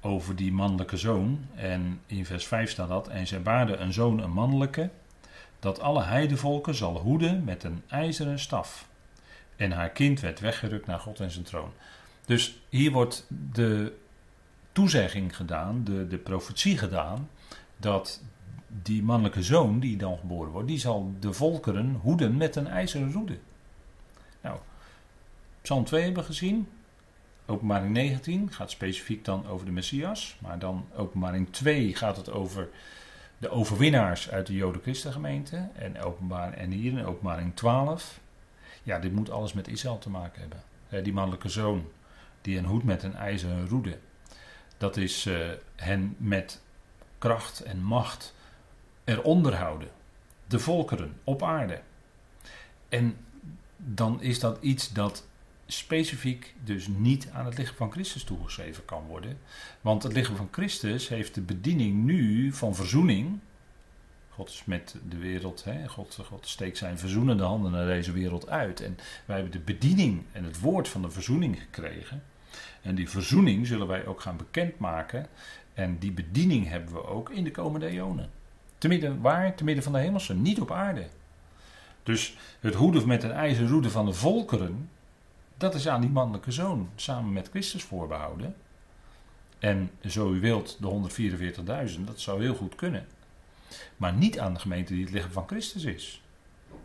over 0.00 0.36
die 0.36 0.52
mannelijke 0.52 0.96
zoon. 0.96 1.46
En 1.54 2.00
in 2.06 2.26
vers 2.26 2.46
5 2.46 2.70
staat 2.70 2.88
dat. 2.88 3.08
En 3.08 3.26
zij 3.26 3.42
baarde 3.42 3.76
een 3.76 3.92
zoon, 3.92 4.22
een 4.22 4.30
mannelijke, 4.30 4.90
dat 5.58 5.80
alle 5.80 6.02
heidevolken 6.02 6.74
zal 6.74 6.98
hoeden 6.98 7.44
met 7.44 7.64
een 7.64 7.82
ijzeren 7.88 8.38
staf. 8.38 8.88
En 9.56 9.72
haar 9.72 9.90
kind 9.90 10.20
werd 10.20 10.40
weggerukt 10.40 10.86
naar 10.86 10.98
God 10.98 11.20
en 11.20 11.30
zijn 11.30 11.44
troon. 11.44 11.70
Dus 12.24 12.58
hier 12.68 12.92
wordt 12.92 13.26
de 13.52 13.96
toezegging 14.72 15.36
gedaan, 15.36 15.84
de, 15.84 16.06
de 16.06 16.18
profetie 16.18 16.78
gedaan, 16.78 17.28
dat 17.76 18.22
die 18.82 19.02
mannelijke 19.02 19.42
zoon 19.42 19.80
die 19.80 19.96
dan 19.96 20.18
geboren 20.18 20.52
wordt, 20.52 20.68
die 20.68 20.78
zal 20.78 21.14
de 21.20 21.32
volkeren 21.32 21.98
hoeden 22.02 22.36
met 22.36 22.56
een 22.56 22.66
ijzeren 22.66 23.12
roede. 23.12 23.38
Nou, 24.40 24.58
Psalm 25.62 25.84
2 25.84 26.02
hebben 26.02 26.22
we 26.22 26.28
gezien. 26.28 26.68
Openbaring 27.46 27.92
19 27.92 28.52
gaat 28.52 28.70
specifiek 28.70 29.24
dan 29.24 29.46
over 29.46 29.66
de 29.66 29.72
Messias. 29.72 30.36
Maar 30.40 30.58
dan 30.58 30.86
openbaring 30.96 31.52
2 31.52 31.94
gaat 31.94 32.16
het 32.16 32.30
over 32.30 32.68
de 33.38 33.48
overwinnaars 33.48 34.30
uit 34.30 34.46
de 34.46 34.54
Joden-Christengemeente. 34.54 35.68
En, 35.74 36.00
openbaar, 36.00 36.52
en 36.52 36.70
hier 36.70 36.92
in 36.92 37.04
openbaring 37.04 37.56
12. 37.56 38.20
Ja, 38.82 38.98
dit 38.98 39.12
moet 39.12 39.30
alles 39.30 39.52
met 39.52 39.68
Israël 39.68 39.98
te 39.98 40.10
maken 40.10 40.40
hebben. 40.40 41.04
die 41.04 41.12
mannelijke 41.12 41.48
zoon, 41.48 41.86
die 42.40 42.58
een 42.58 42.64
hoed 42.64 42.84
met 42.84 43.02
een 43.02 43.14
ijzeren 43.14 43.68
roede. 43.68 43.98
Dat 44.78 44.96
is 44.96 45.26
uh, 45.26 45.48
hen 45.76 46.14
met 46.18 46.62
kracht 47.18 47.60
en 47.60 47.82
macht 47.82 48.34
eronder 49.04 49.54
houden. 49.54 49.88
De 50.46 50.58
volkeren 50.58 51.20
op 51.24 51.42
aarde. 51.42 51.80
En 52.88 53.16
dan 53.76 54.22
is 54.22 54.40
dat 54.40 54.58
iets 54.60 54.92
dat 54.92 55.26
specifiek 55.66 56.54
dus 56.64 56.88
niet 56.88 57.28
aan 57.32 57.44
het 57.44 57.58
lichaam 57.58 57.76
van 57.76 57.92
Christus 57.92 58.24
toegeschreven 58.24 58.84
kan 58.84 59.04
worden. 59.06 59.38
Want 59.80 60.02
het 60.02 60.12
lichaam 60.12 60.36
van 60.36 60.48
Christus 60.50 61.08
heeft 61.08 61.34
de 61.34 61.40
bediening 61.40 62.04
nu 62.04 62.52
van 62.52 62.74
verzoening. 62.74 63.38
God 64.30 64.48
is 64.48 64.62
met 64.64 64.96
de 65.08 65.18
wereld, 65.18 65.64
hè? 65.64 65.88
God, 65.88 66.18
God 66.24 66.48
steekt 66.48 66.78
zijn 66.78 66.98
verzoenende 66.98 67.42
handen 67.42 67.72
naar 67.72 67.86
deze 67.86 68.12
wereld 68.12 68.48
uit. 68.48 68.80
En 68.80 68.98
wij 69.24 69.34
hebben 69.36 69.52
de 69.52 69.72
bediening 69.72 70.22
en 70.32 70.44
het 70.44 70.60
woord 70.60 70.88
van 70.88 71.02
de 71.02 71.10
verzoening 71.10 71.58
gekregen. 71.58 72.22
En 72.82 72.94
die 72.94 73.10
verzoening 73.10 73.66
zullen 73.66 73.86
wij 73.86 74.06
ook 74.06 74.20
gaan 74.20 74.36
bekendmaken. 74.36 75.26
En 75.74 75.98
die 75.98 76.12
bediening 76.12 76.68
hebben 76.68 76.94
we 76.94 77.06
ook 77.06 77.30
in 77.30 77.44
de 77.44 77.50
komende 77.50 77.86
eonen. 77.86 78.30
Te 78.78 78.88
midden, 78.88 79.20
waar? 79.20 79.54
Te 79.54 79.64
midden 79.64 79.84
van 79.84 79.92
de 79.92 79.98
hemelse, 79.98 80.34
niet 80.34 80.60
op 80.60 80.70
aarde. 80.70 81.06
Dus 82.02 82.36
het 82.60 82.74
hoeden 82.74 83.06
met 83.06 83.22
een 83.22 83.32
ijzeren 83.32 83.70
roede 83.70 83.90
van 83.90 84.06
de 84.06 84.12
volkeren, 84.12 84.88
dat 85.56 85.74
is 85.74 85.88
aan 85.88 86.00
die 86.00 86.10
mannelijke 86.10 86.52
zoon 86.52 86.88
samen 86.96 87.32
met 87.32 87.48
Christus 87.48 87.82
voorbehouden. 87.82 88.56
En 89.58 89.90
zo 90.06 90.32
u 90.32 90.40
wilt, 90.40 90.76
de 90.80 91.90
144.000, 91.96 92.00
dat 92.04 92.20
zou 92.20 92.42
heel 92.42 92.54
goed 92.54 92.74
kunnen. 92.74 93.06
Maar 93.96 94.12
niet 94.12 94.38
aan 94.38 94.54
de 94.54 94.60
gemeente 94.60 94.92
die 94.92 95.04
het 95.04 95.12
lichaam 95.12 95.30
van 95.30 95.46
Christus 95.46 95.84
is. 95.84 96.22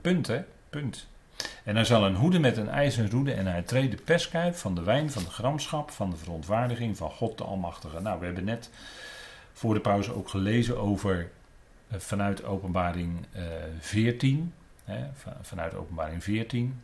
Punt, 0.01 0.27
hè? 0.27 0.43
Punt. 0.69 1.07
En 1.63 1.75
hij 1.75 1.85
zal 1.85 2.05
een 2.05 2.15
hoede 2.15 2.39
met 2.39 2.57
een 2.57 2.69
ijzeren 2.69 3.09
roede 3.09 3.33
en 3.33 3.47
hij 3.47 3.61
treedt 3.61 3.91
de 3.91 4.03
perskuip 4.03 4.55
van 4.55 4.75
de 4.75 4.83
wijn 4.83 5.11
van 5.11 5.23
de 5.23 5.29
gramschap, 5.29 5.91
van 5.91 6.09
de 6.09 6.17
verontwaardiging 6.17 6.97
van 6.97 7.11
God 7.11 7.37
de 7.37 7.43
Almachtige. 7.43 8.01
Nou, 8.01 8.19
we 8.19 8.25
hebben 8.25 8.43
net 8.43 8.69
voor 9.53 9.73
de 9.73 9.79
pauze 9.79 10.13
ook 10.13 10.29
gelezen 10.29 10.77
over 10.77 11.31
eh, 11.87 11.99
vanuit 11.99 12.43
openbaring 12.43 13.25
uh, 13.35 13.43
14. 13.79 14.53
Hè, 14.83 15.07
vanuit 15.41 15.75
openbaring 15.75 16.23
14 16.23 16.81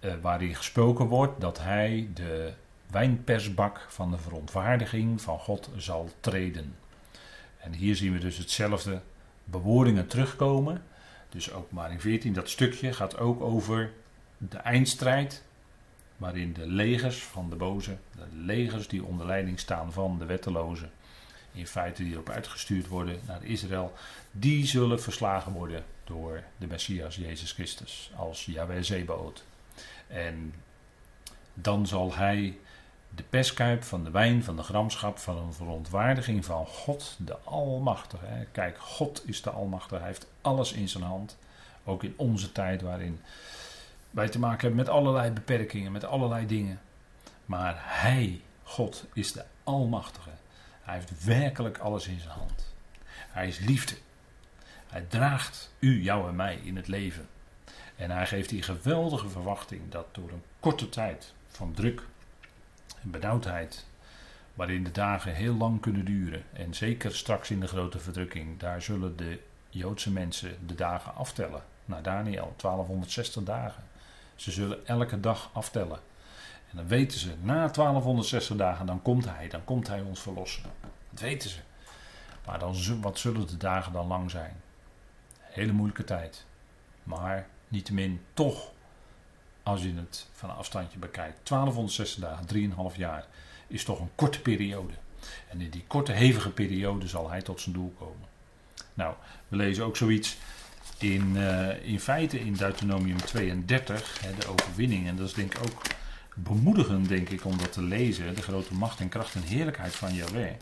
uh, 0.00 0.12
waarin 0.20 0.54
gesproken 0.54 1.06
wordt 1.06 1.40
dat 1.40 1.58
hij 1.58 2.08
de 2.14 2.52
wijnpersbak 2.90 3.86
van 3.88 4.10
de 4.10 4.18
verontwaardiging 4.18 5.20
van 5.20 5.38
God 5.38 5.70
zal 5.76 6.10
treden. 6.20 6.76
En 7.58 7.72
hier 7.72 7.96
zien 7.96 8.12
we 8.12 8.18
dus 8.18 8.38
hetzelfde 8.38 9.00
bewoordingen 9.44 10.06
terugkomen. 10.06 10.82
Dus 11.28 11.52
ook 11.52 11.70
maar 11.70 11.92
in 11.92 12.00
14, 12.00 12.32
dat 12.32 12.48
stukje 12.48 12.92
gaat 12.92 13.18
ook 13.18 13.40
over 13.40 13.92
de 14.38 14.56
eindstrijd. 14.56 15.44
Waarin 16.16 16.52
de 16.52 16.66
legers 16.66 17.22
van 17.22 17.50
de 17.50 17.56
boze, 17.56 17.96
de 18.16 18.36
legers 18.36 18.88
die 18.88 19.04
onder 19.04 19.26
leiding 19.26 19.60
staan 19.60 19.92
van 19.92 20.18
de 20.18 20.24
wettelozen, 20.24 20.90
in 21.52 21.66
feite 21.66 22.02
die 22.02 22.12
erop 22.12 22.30
uitgestuurd 22.30 22.88
worden 22.88 23.20
naar 23.26 23.44
Israël, 23.44 23.92
die 24.30 24.66
zullen 24.66 25.02
verslagen 25.02 25.52
worden 25.52 25.84
door 26.04 26.42
de 26.56 26.66
Messias 26.66 27.16
Jezus 27.16 27.52
Christus 27.52 28.10
als 28.16 28.44
Yahweh 28.44 28.82
Zebaot. 28.82 29.44
En 30.06 30.54
dan 31.54 31.86
zal 31.86 32.14
hij 32.14 32.58
de 33.14 33.22
perskuip 33.22 33.82
van 33.82 34.04
de 34.04 34.10
wijn 34.10 34.44
van 34.44 34.56
de 34.56 34.62
gramschap 34.62 35.18
van 35.18 35.36
een 35.36 35.52
verontwaardiging 35.52 36.44
van 36.44 36.66
God, 36.66 37.16
de 37.18 37.38
Almachtige. 37.44 38.46
Kijk, 38.52 38.78
God 38.78 39.28
is 39.28 39.42
de 39.42 39.50
Almachtige, 39.50 40.00
hij 40.00 40.06
heeft 40.06 40.26
alles 40.40 40.72
in 40.72 40.88
zijn 40.88 41.04
hand. 41.04 41.36
Ook 41.84 42.02
in 42.02 42.14
onze 42.16 42.52
tijd 42.52 42.82
waarin 42.82 43.20
wij 44.10 44.28
te 44.28 44.38
maken 44.38 44.60
hebben 44.60 44.78
met 44.78 44.88
allerlei 44.88 45.30
beperkingen, 45.30 45.92
met 45.92 46.04
allerlei 46.04 46.46
dingen. 46.46 46.80
Maar 47.44 47.74
hij, 47.78 48.40
God, 48.62 49.04
is 49.12 49.32
de 49.32 49.44
Almachtige. 49.64 50.30
Hij 50.82 50.94
heeft 50.94 51.24
werkelijk 51.24 51.78
alles 51.78 52.06
in 52.06 52.20
zijn 52.20 52.32
hand. 52.32 52.74
Hij 53.08 53.48
is 53.48 53.58
liefde. 53.58 53.94
Hij 54.86 55.04
draagt 55.08 55.74
u, 55.78 56.02
jou 56.02 56.28
en 56.28 56.36
mij 56.36 56.56
in 56.56 56.76
het 56.76 56.88
leven. 56.88 57.28
En 57.96 58.10
hij 58.10 58.26
geeft 58.26 58.48
die 58.48 58.62
geweldige 58.62 59.28
verwachting 59.28 59.90
dat 59.90 60.06
door 60.12 60.30
een 60.30 60.42
korte 60.60 60.88
tijd 60.88 61.34
van 61.48 61.72
druk 61.72 62.02
en 63.02 63.10
benauwdheid, 63.10 63.86
waarin 64.54 64.84
de 64.84 64.90
dagen 64.90 65.34
heel 65.34 65.54
lang 65.54 65.80
kunnen 65.80 66.04
duren, 66.04 66.44
en 66.52 66.74
zeker 66.74 67.14
straks 67.14 67.50
in 67.50 67.60
de 67.60 67.66
grote 67.66 67.98
verdrukking, 67.98 68.58
daar 68.58 68.82
zullen 68.82 69.16
de 69.16 69.40
Joodse 69.70 70.12
mensen 70.12 70.66
de 70.66 70.74
dagen 70.74 71.14
aftellen. 71.14 71.62
Naar 71.84 72.02
Daniel, 72.02 72.54
1260 72.56 73.42
dagen. 73.42 73.84
Ze 74.34 74.50
zullen 74.50 74.86
elke 74.86 75.20
dag 75.20 75.50
aftellen. 75.52 75.98
En 76.70 76.76
dan 76.76 76.88
weten 76.88 77.18
ze, 77.18 77.34
na 77.40 77.54
1260 77.54 78.56
dagen, 78.56 78.86
dan 78.86 79.02
komt 79.02 79.24
hij, 79.24 79.48
dan 79.48 79.64
komt 79.64 79.88
hij 79.88 80.00
ons 80.00 80.20
verlossen. 80.20 80.62
Dat 81.10 81.20
weten 81.20 81.50
ze. 81.50 81.60
Maar 82.46 82.58
dan, 82.58 83.00
wat 83.00 83.18
zullen 83.18 83.46
de 83.46 83.56
dagen 83.56 83.92
dan 83.92 84.06
lang 84.06 84.30
zijn? 84.30 84.56
Hele 85.40 85.72
moeilijke 85.72 86.04
tijd. 86.04 86.44
Maar 87.02 87.46
niettemin 87.68 88.20
toch, 88.34 88.72
als 89.62 89.82
je 89.82 89.94
het 89.94 90.26
van 90.32 90.50
een 90.50 90.56
afstandje 90.56 90.98
bekijkt, 90.98 91.48
1260 91.48 92.22
dagen, 92.22 92.92
3,5 92.92 92.96
jaar, 92.96 93.26
is 93.66 93.84
toch 93.84 94.00
een 94.00 94.10
korte 94.14 94.40
periode. 94.40 94.92
En 95.48 95.60
in 95.60 95.70
die 95.70 95.84
korte, 95.86 96.12
hevige 96.12 96.50
periode 96.50 97.08
zal 97.08 97.30
hij 97.30 97.42
tot 97.42 97.60
zijn 97.60 97.74
doel 97.74 97.94
komen. 97.98 98.28
Nou, 98.94 99.14
we 99.48 99.56
lezen 99.56 99.84
ook 99.84 99.96
zoiets 99.96 100.36
in, 100.98 101.32
uh, 101.36 101.84
in 101.84 102.00
feite 102.00 102.40
in 102.40 102.52
Deuteronomium 102.52 103.16
32, 103.16 104.20
hè, 104.20 104.34
de 104.34 104.46
overwinning. 104.46 105.06
En 105.08 105.16
dat 105.16 105.26
is 105.26 105.34
denk 105.34 105.54
ik 105.54 105.60
ook 105.62 105.82
bemoedigend, 106.34 107.08
denk 107.08 107.28
ik, 107.28 107.44
om 107.44 107.58
dat 107.58 107.72
te 107.72 107.82
lezen. 107.82 108.34
De 108.34 108.42
grote 108.42 108.74
macht 108.74 109.00
en 109.00 109.08
kracht 109.08 109.34
en 109.34 109.42
heerlijkheid 109.42 109.94
van 109.94 110.14
Yahweh. 110.14 110.52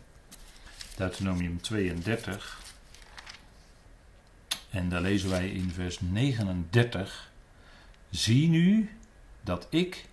Deuteronomium 0.97 1.61
32. 1.61 2.61
En 4.75 4.89
daar 4.89 5.01
lezen 5.01 5.31
wij 5.31 5.49
in 5.49 5.71
vers 5.71 6.01
39. 6.01 7.31
Zie 8.11 8.49
nu 8.49 8.91
dat 9.41 9.67
ik, 9.71 10.05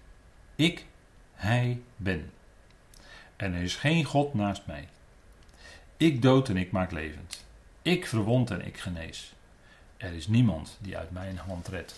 ik, 0.55 0.85
hij 1.33 1.81
ben. 1.95 2.31
En 3.35 3.53
er 3.53 3.61
is 3.61 3.75
geen 3.75 4.03
God 4.03 4.33
naast 4.33 4.65
mij. 4.65 4.87
Ik 5.97 6.21
dood 6.21 6.49
en 6.49 6.57
ik 6.57 6.71
maak 6.71 6.91
levend. 6.91 7.45
Ik 7.81 8.07
verwond 8.07 8.51
en 8.51 8.65
ik 8.65 8.77
genees. 8.77 9.33
Er 9.97 10.13
is 10.13 10.27
niemand 10.27 10.77
die 10.81 10.97
uit 10.97 11.11
mijn 11.11 11.37
hand 11.37 11.67
redt. 11.67 11.95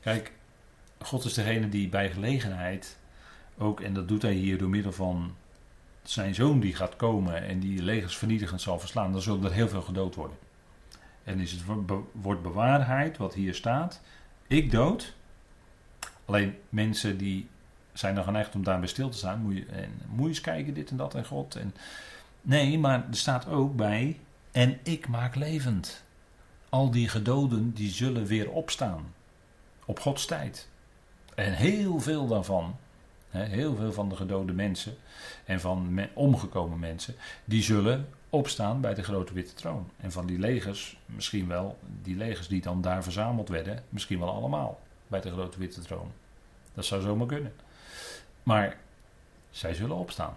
Kijk, 0.00 0.32
God 1.00 1.24
is 1.24 1.34
degene 1.34 1.68
die 1.68 1.88
bij 1.88 2.10
gelegenheid 2.10 2.96
ook, 3.58 3.80
en 3.80 3.94
dat 3.94 4.08
doet 4.08 4.22
hij 4.22 4.34
hier 4.34 4.58
door 4.58 4.68
middel 4.68 4.92
van 4.92 5.36
zijn 6.02 6.34
zoon 6.34 6.60
die 6.60 6.74
gaat 6.74 6.96
komen 6.96 7.42
en 7.42 7.60
die 7.60 7.82
legers 7.82 8.16
vernietigend 8.16 8.60
zal 8.60 8.78
verslaan, 8.78 9.12
dan 9.12 9.22
zullen 9.22 9.44
er 9.44 9.52
heel 9.52 9.68
veel 9.68 9.82
gedood 9.82 10.14
worden. 10.14 10.47
En 11.28 11.40
is 11.40 11.52
het 11.52 11.62
wordt 12.12 12.42
bewaarheid 12.42 13.16
wat 13.16 13.34
hier 13.34 13.54
staat. 13.54 14.00
Ik 14.46 14.70
dood. 14.70 15.14
Alleen 16.24 16.54
mensen 16.68 17.18
die 17.18 17.48
zijn 17.92 18.14
dan 18.14 18.24
geneigd 18.24 18.54
om 18.54 18.62
daarbij 18.62 18.88
stil 18.88 19.08
te 19.08 19.16
staan. 19.16 19.40
Moet 19.40 19.56
je, 19.56 19.66
en, 19.66 19.90
moet 20.06 20.28
eens 20.28 20.40
kijken, 20.40 20.74
dit 20.74 20.90
en 20.90 20.96
dat 20.96 21.14
en 21.14 21.24
God. 21.24 21.56
En, 21.56 21.74
nee, 22.42 22.78
maar 22.78 23.06
er 23.10 23.16
staat 23.16 23.48
ook 23.48 23.76
bij. 23.76 24.20
En 24.52 24.78
ik 24.82 25.08
maak 25.08 25.34
levend. 25.34 26.04
Al 26.68 26.90
die 26.90 27.08
gedoden 27.08 27.72
die 27.72 27.90
zullen 27.90 28.26
weer 28.26 28.50
opstaan. 28.50 29.14
Op 29.84 30.00
Gods 30.00 30.26
tijd. 30.26 30.68
En 31.34 31.52
heel 31.52 32.00
veel 32.00 32.26
daarvan, 32.26 32.76
heel 33.30 33.76
veel 33.76 33.92
van 33.92 34.08
de 34.08 34.16
gedode 34.16 34.52
mensen 34.52 34.96
en 35.44 35.60
van 35.60 36.00
omgekomen 36.14 36.78
mensen, 36.78 37.14
die 37.44 37.62
zullen 37.62 38.08
opstaan 38.30 38.80
bij 38.80 38.94
de 38.94 39.02
grote 39.02 39.32
witte 39.32 39.54
troon. 39.54 39.90
En 39.96 40.12
van 40.12 40.26
die 40.26 40.38
legers, 40.38 40.98
misschien 41.06 41.48
wel, 41.48 41.78
die 42.02 42.16
legers 42.16 42.48
die 42.48 42.60
dan 42.60 42.80
daar 42.80 43.02
verzameld 43.02 43.48
werden, 43.48 43.84
misschien 43.88 44.18
wel 44.18 44.32
allemaal 44.32 44.80
bij 45.06 45.20
de 45.20 45.30
grote 45.30 45.58
witte 45.58 45.80
troon. 45.80 46.12
Dat 46.74 46.84
zou 46.84 47.02
zomaar 47.02 47.26
kunnen. 47.26 47.54
Maar 48.42 48.76
zij 49.50 49.74
zullen 49.74 49.96
opstaan. 49.96 50.36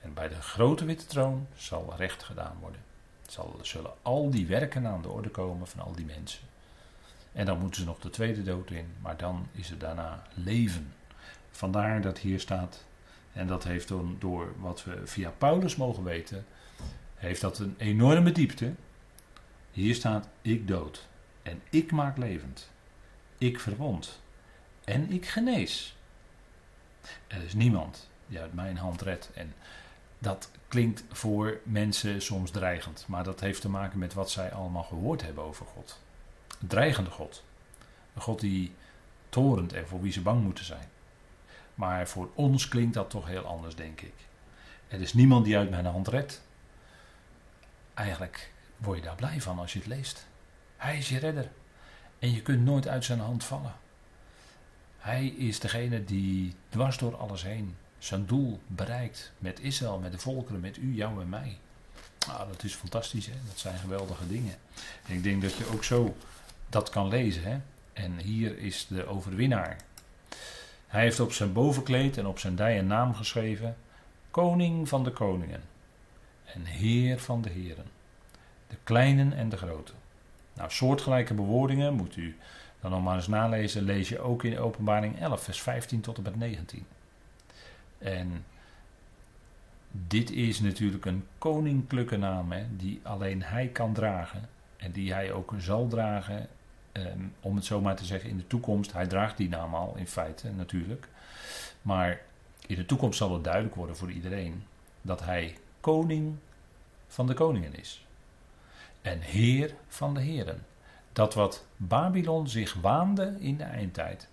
En 0.00 0.14
bij 0.14 0.28
de 0.28 0.42
grote 0.42 0.84
witte 0.84 1.06
troon 1.06 1.46
zal 1.56 1.94
recht 1.96 2.22
gedaan 2.22 2.56
worden. 2.60 2.80
Zal, 3.28 3.58
zullen 3.62 3.92
al 4.02 4.30
die 4.30 4.46
werken 4.46 4.86
aan 4.86 5.02
de 5.02 5.08
orde 5.08 5.28
komen 5.28 5.66
van 5.66 5.80
al 5.80 5.92
die 5.92 6.04
mensen. 6.04 6.40
En 7.32 7.46
dan 7.46 7.58
moeten 7.58 7.80
ze 7.80 7.86
nog 7.86 7.98
de 7.98 8.10
tweede 8.10 8.42
dood 8.42 8.70
in, 8.70 8.92
maar 9.00 9.16
dan 9.16 9.46
is 9.52 9.68
het 9.68 9.80
daarna 9.80 10.22
leven. 10.34 10.92
Vandaar 11.50 12.00
dat 12.00 12.18
hier 12.18 12.40
staat, 12.40 12.84
en 13.32 13.46
dat 13.46 13.64
heeft 13.64 13.88
dan 13.88 14.16
door 14.18 14.52
wat 14.58 14.84
we 14.84 15.00
via 15.04 15.32
Paulus 15.38 15.76
mogen 15.76 16.04
weten, 16.04 16.46
heeft 17.18 17.40
dat 17.40 17.58
een 17.58 17.74
enorme 17.78 18.32
diepte. 18.32 18.74
Hier 19.70 19.94
staat: 19.94 20.28
Ik 20.42 20.68
dood 20.68 21.08
en 21.42 21.62
ik 21.70 21.92
maak 21.92 22.16
levend. 22.16 22.70
Ik 23.38 23.60
verwond 23.60 24.20
en 24.84 25.10
ik 25.10 25.26
genees. 25.26 25.96
Er 27.26 27.42
is 27.42 27.54
niemand 27.54 28.08
die 28.26 28.40
uit 28.40 28.54
mijn 28.54 28.76
hand 28.76 29.02
redt. 29.02 29.30
En 29.34 29.54
dat 30.18 30.50
klinkt 30.68 31.04
voor 31.10 31.60
mensen 31.64 32.22
soms 32.22 32.50
dreigend, 32.50 33.04
maar 33.08 33.24
dat 33.24 33.40
heeft 33.40 33.60
te 33.60 33.68
maken 33.68 33.98
met 33.98 34.14
wat 34.14 34.30
zij 34.30 34.52
allemaal 34.52 34.82
gehoord 34.82 35.22
hebben 35.22 35.44
over 35.44 35.66
God. 35.66 36.00
Een 36.60 36.68
dreigende 36.68 37.10
God. 37.10 37.44
Een 38.14 38.22
God 38.22 38.40
die 38.40 38.74
torent 39.28 39.72
en 39.72 39.88
voor 39.88 40.00
wie 40.00 40.12
ze 40.12 40.20
bang 40.20 40.42
moeten 40.42 40.64
zijn. 40.64 40.88
Maar 41.74 42.08
voor 42.08 42.30
ons 42.34 42.68
klinkt 42.68 42.94
dat 42.94 43.10
toch 43.10 43.26
heel 43.26 43.44
anders, 43.44 43.74
denk 43.74 44.00
ik. 44.00 44.14
Er 44.88 45.00
is 45.00 45.14
niemand 45.14 45.44
die 45.44 45.56
uit 45.56 45.70
mijn 45.70 45.86
hand 45.86 46.08
redt. 46.08 46.42
Eigenlijk 47.98 48.52
word 48.76 48.98
je 48.98 49.04
daar 49.04 49.14
blij 49.14 49.40
van 49.40 49.58
als 49.58 49.72
je 49.72 49.78
het 49.78 49.88
leest. 49.88 50.26
Hij 50.76 50.98
is 50.98 51.08
je 51.08 51.18
redder. 51.18 51.50
En 52.18 52.32
je 52.32 52.42
kunt 52.42 52.64
nooit 52.64 52.88
uit 52.88 53.04
zijn 53.04 53.20
hand 53.20 53.44
vallen. 53.44 53.74
Hij 54.98 55.26
is 55.26 55.60
degene 55.60 56.04
die 56.04 56.54
dwars 56.68 56.98
door 56.98 57.16
alles 57.16 57.42
heen 57.42 57.76
zijn 57.98 58.26
doel 58.26 58.60
bereikt. 58.66 59.32
Met 59.38 59.60
Israël, 59.60 59.98
met 59.98 60.12
de 60.12 60.18
volkeren, 60.18 60.60
met 60.60 60.76
u, 60.76 60.94
jou 60.94 61.20
en 61.20 61.28
mij. 61.28 61.58
Nou, 62.26 62.48
dat 62.48 62.64
is 62.64 62.74
fantastisch, 62.74 63.26
hè? 63.26 63.32
dat 63.46 63.58
zijn 63.58 63.78
geweldige 63.78 64.26
dingen. 64.26 64.54
En 65.06 65.14
ik 65.14 65.22
denk 65.22 65.42
dat 65.42 65.56
je 65.56 65.72
ook 65.72 65.84
zo 65.84 66.16
dat 66.68 66.90
kan 66.90 67.08
lezen. 67.08 67.42
Hè? 67.42 67.58
En 67.92 68.18
hier 68.18 68.58
is 68.58 68.86
de 68.86 69.06
overwinnaar. 69.06 69.76
Hij 70.86 71.02
heeft 71.02 71.20
op 71.20 71.32
zijn 71.32 71.52
bovenkleed 71.52 72.18
en 72.18 72.26
op 72.26 72.38
zijn 72.38 72.56
dij 72.56 72.78
een 72.78 72.86
naam 72.86 73.14
geschreven: 73.14 73.76
Koning 74.30 74.88
van 74.88 75.04
de 75.04 75.10
koningen 75.10 75.62
en 76.54 76.64
Heer 76.64 77.18
van 77.18 77.42
de 77.42 77.50
heren. 77.50 77.84
De 78.68 78.76
kleinen 78.82 79.32
en 79.32 79.48
de 79.48 79.56
groten. 79.56 79.94
Nou, 80.54 80.70
soortgelijke 80.70 81.34
bewoordingen 81.34 81.94
moet 81.94 82.16
u 82.16 82.36
dan 82.80 82.90
nog 82.90 83.02
maar 83.02 83.16
eens 83.16 83.26
nalezen. 83.26 83.82
Lees 83.82 84.08
je 84.08 84.20
ook 84.20 84.44
in 84.44 84.58
Openbaring 84.58 85.20
11, 85.20 85.42
vers 85.42 85.60
15 85.60 86.00
tot 86.00 86.16
en 86.16 86.22
met 86.22 86.36
19. 86.36 86.86
En 87.98 88.44
dit 89.90 90.30
is 90.30 90.60
natuurlijk 90.60 91.04
een 91.04 91.26
koninklijke 91.38 92.16
naam, 92.16 92.52
hè, 92.52 92.64
die 92.76 93.00
alleen 93.02 93.42
hij 93.42 93.68
kan 93.68 93.92
dragen. 93.92 94.48
En 94.76 94.92
die 94.92 95.12
hij 95.12 95.32
ook 95.32 95.54
zal 95.58 95.88
dragen 95.88 96.48
Ehm, 96.98 97.24
om 97.40 97.56
het 97.56 97.64
zo 97.64 97.80
maar 97.80 97.96
te 97.96 98.04
zeggen, 98.04 98.30
in 98.30 98.36
de 98.36 98.46
toekomst, 98.46 98.92
hij 98.92 99.06
draagt 99.06 99.36
die 99.36 99.48
naam 99.48 99.74
al 99.74 99.94
in 99.96 100.06
feite 100.06 100.50
natuurlijk. 100.50 101.08
Maar 101.82 102.20
in 102.66 102.76
de 102.76 102.86
toekomst 102.86 103.18
zal 103.18 103.32
het 103.32 103.44
duidelijk 103.44 103.74
worden 103.74 103.96
voor 103.96 104.10
iedereen 104.10 104.62
dat 105.02 105.24
hij 105.24 105.56
koning 105.88 106.36
van 107.06 107.26
de 107.26 107.34
koningen 107.34 107.74
is. 107.74 108.06
En 109.02 109.20
heer 109.20 109.74
van 109.88 110.14
de 110.14 110.20
heren. 110.20 110.66
Dat 111.12 111.34
wat 111.34 111.64
Babylon 111.76 112.48
zich 112.48 112.74
waande 112.74 113.36
in 113.38 113.56
de 113.56 113.64
eindtijd. 113.64 114.28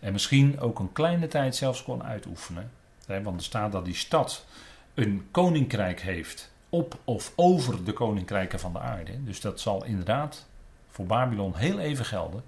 En 0.00 0.12
misschien 0.12 0.60
ook 0.60 0.78
een 0.78 0.92
kleine 0.92 1.28
tijd 1.28 1.56
zelfs 1.56 1.82
kon 1.82 2.02
uitoefenen. 2.02 2.70
want 3.06 3.40
er 3.40 3.44
staat 3.44 3.72
dat 3.72 3.84
die 3.84 3.94
stad 3.94 4.46
een 4.94 5.28
koninkrijk 5.30 6.00
heeft 6.00 6.52
op 6.68 6.98
of 7.04 7.32
over 7.36 7.84
de 7.84 7.92
koninkrijken 7.92 8.60
van 8.60 8.72
de 8.72 8.78
aarde. 8.80 9.24
Dus 9.24 9.40
dat 9.40 9.60
zal 9.60 9.84
inderdaad 9.84 10.46
voor 10.88 11.06
Babylon 11.06 11.56
heel 11.56 11.78
even 11.78 12.04
gelden. 12.04 12.44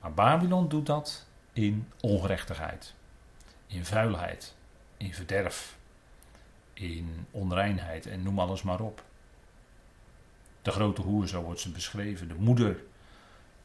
Maar 0.00 0.14
Babylon 0.14 0.68
doet 0.68 0.86
dat 0.86 1.26
in 1.52 1.88
ongerechtigheid, 2.00 2.94
in 3.66 3.84
vuilheid, 3.84 4.54
in 4.96 5.14
verderf, 5.14 5.76
in 6.74 7.26
onreinheid 7.30 8.06
en 8.06 8.22
noem 8.22 8.38
alles 8.38 8.62
maar 8.62 8.80
op. 8.80 9.04
De 10.62 10.70
grote 10.70 11.00
hoer, 11.00 11.28
zo 11.28 11.42
wordt 11.42 11.60
ze 11.60 11.70
beschreven, 11.70 12.28
de 12.28 12.34
moeder 12.34 12.82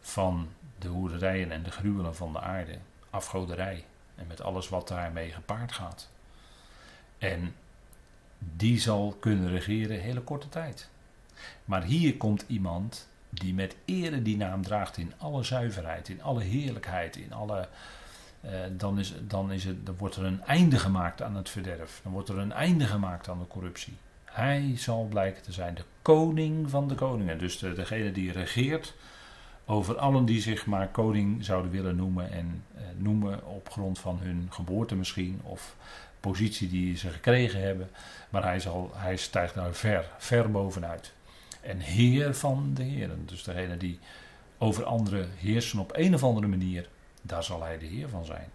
van 0.01 0.49
de 0.79 0.87
hoerderijen 0.87 1.51
en 1.51 1.63
de 1.63 1.71
gruwelen 1.71 2.15
van 2.15 2.33
de 2.33 2.39
aarde, 2.39 2.77
afgoderij 3.09 3.85
en 4.15 4.27
met 4.27 4.41
alles 4.41 4.69
wat 4.69 4.87
daarmee 4.87 5.31
gepaard 5.31 5.71
gaat. 5.71 6.09
En 7.17 7.55
die 8.39 8.79
zal 8.79 9.17
kunnen 9.19 9.49
regeren 9.49 9.99
hele 9.99 10.21
korte 10.21 10.49
tijd. 10.49 10.89
Maar 11.65 11.83
hier 11.83 12.17
komt 12.17 12.43
iemand 12.47 13.07
die 13.29 13.53
met 13.53 13.75
ere 13.85 14.21
die 14.21 14.37
naam 14.37 14.61
draagt 14.61 14.97
in 14.97 15.13
alle 15.17 15.43
zuiverheid, 15.43 16.09
in 16.09 16.21
alle 16.21 16.41
heerlijkheid, 16.41 17.15
in 17.15 17.33
alle. 17.33 17.67
Eh, 18.41 18.51
dan, 18.71 18.99
is, 18.99 19.13
dan, 19.27 19.51
is 19.51 19.63
het, 19.63 19.85
dan 19.85 19.95
wordt 19.97 20.15
er 20.15 20.25
een 20.25 20.43
einde 20.43 20.79
gemaakt 20.79 21.21
aan 21.21 21.35
het 21.35 21.49
verderf. 21.49 21.99
Dan 22.03 22.11
wordt 22.11 22.29
er 22.29 22.37
een 22.37 22.51
einde 22.51 22.85
gemaakt 22.85 23.29
aan 23.29 23.39
de 23.39 23.47
corruptie. 23.47 23.93
Hij 24.25 24.73
zal 24.77 25.05
blijken 25.09 25.43
te 25.43 25.51
zijn 25.51 25.73
de 25.73 25.83
koning 26.01 26.69
van 26.69 26.87
de 26.87 26.95
koningen. 26.95 27.37
Dus 27.37 27.59
de, 27.59 27.73
degene 27.73 28.11
die 28.11 28.31
regeert 28.31 28.93
over 29.65 29.97
allen 29.97 30.25
die 30.25 30.41
zich 30.41 30.65
maar 30.65 30.87
koning 30.87 31.45
zouden 31.45 31.71
willen 31.71 31.95
noemen. 31.95 32.31
En 32.31 32.63
eh, 32.75 32.81
noemen 32.97 33.45
op 33.45 33.69
grond 33.69 33.99
van 33.99 34.19
hun 34.21 34.47
geboorte 34.49 34.95
misschien. 34.95 35.39
Of 35.43 35.75
positie 36.19 36.69
die 36.69 36.97
ze 36.97 37.09
gekregen 37.09 37.61
hebben. 37.61 37.89
Maar 38.29 38.43
hij, 38.43 38.59
zal, 38.59 38.91
hij 38.93 39.15
stijgt 39.15 39.55
daar 39.55 39.73
ver, 39.73 40.09
ver 40.17 40.51
bovenuit 40.51 41.13
en 41.61 41.79
Heer 41.79 42.35
van 42.35 42.71
de 42.73 42.83
Heren. 42.83 43.23
Dus 43.25 43.43
degene 43.43 43.77
die 43.77 43.99
over 44.57 44.83
anderen 44.83 45.29
heersen 45.37 45.79
op 45.79 45.91
een 45.95 46.13
of 46.13 46.23
andere 46.23 46.47
manier, 46.47 46.87
daar 47.21 47.43
zal 47.43 47.63
hij 47.63 47.77
de 47.77 47.85
Heer 47.85 48.09
van 48.09 48.25
zijn. 48.25 48.49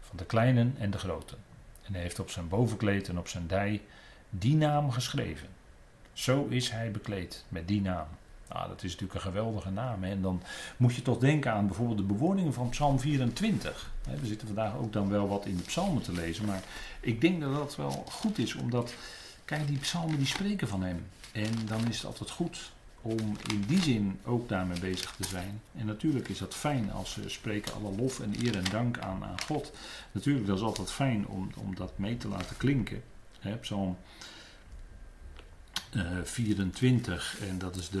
Van 0.00 0.16
de 0.16 0.24
kleinen 0.24 0.74
en 0.78 0.90
de 0.90 0.98
groten. 0.98 1.38
En 1.82 1.92
hij 1.92 2.02
heeft 2.02 2.18
op 2.18 2.30
zijn 2.30 2.48
bovenkleed 2.48 3.08
en 3.08 3.18
op 3.18 3.28
zijn 3.28 3.46
dij 3.46 3.82
die 4.30 4.56
naam 4.56 4.90
geschreven. 4.90 5.48
Zo 6.12 6.46
is 6.46 6.70
hij 6.70 6.90
bekleed 6.90 7.44
met 7.48 7.68
die 7.68 7.80
naam. 7.80 8.06
Nou, 8.48 8.68
dat 8.68 8.82
is 8.82 8.90
natuurlijk 8.90 9.14
een 9.14 9.32
geweldige 9.32 9.70
naam. 9.70 10.02
Hè? 10.02 10.10
En 10.10 10.22
dan 10.22 10.42
moet 10.76 10.94
je 10.94 11.02
toch 11.02 11.18
denken 11.18 11.52
aan 11.52 11.66
bijvoorbeeld 11.66 11.98
de 11.98 12.04
bewoordingen 12.04 12.52
van 12.52 12.68
Psalm 12.68 13.00
24. 13.00 13.90
We 14.20 14.26
zitten 14.26 14.46
vandaag 14.46 14.76
ook 14.76 14.92
dan 14.92 15.08
wel 15.08 15.28
wat 15.28 15.46
in 15.46 15.56
de 15.56 15.62
psalmen 15.62 16.02
te 16.02 16.12
lezen, 16.12 16.44
maar 16.44 16.62
ik 17.00 17.20
denk 17.20 17.40
dat 17.40 17.54
dat 17.54 17.76
wel 17.76 18.04
goed 18.10 18.38
is, 18.38 18.54
omdat, 18.54 18.94
kijk, 19.44 19.66
die 19.66 19.78
psalmen 19.78 20.16
die 20.16 20.26
spreken 20.26 20.68
van 20.68 20.82
hem. 20.82 21.06
En 21.32 21.66
dan 21.66 21.88
is 21.88 21.96
het 21.96 22.06
altijd 22.06 22.30
goed 22.30 22.72
om 23.06 23.36
in 23.50 23.64
die 23.66 23.82
zin 23.82 24.20
ook 24.24 24.48
daarmee 24.48 24.80
bezig 24.80 25.14
te 25.16 25.24
zijn. 25.24 25.60
En 25.76 25.86
natuurlijk 25.86 26.28
is 26.28 26.38
dat 26.38 26.54
fijn 26.54 26.92
als 26.92 27.12
ze 27.12 27.28
spreken 27.28 27.74
alle 27.74 27.96
lof 27.96 28.20
en 28.20 28.34
eer 28.44 28.56
en 28.56 28.70
dank 28.70 28.98
aan, 28.98 29.24
aan 29.24 29.40
God. 29.40 29.72
Natuurlijk, 30.12 30.46
dat 30.46 30.56
is 30.56 30.62
altijd 30.62 30.90
fijn 30.90 31.26
om, 31.26 31.50
om 31.56 31.74
dat 31.74 31.98
mee 31.98 32.16
te 32.16 32.28
laten 32.28 32.56
klinken. 32.56 33.02
Psalm 33.60 33.96
24, 36.24 37.38
en 37.48 37.58
dat 37.58 37.76
is 37.76 37.88
de, 37.88 37.98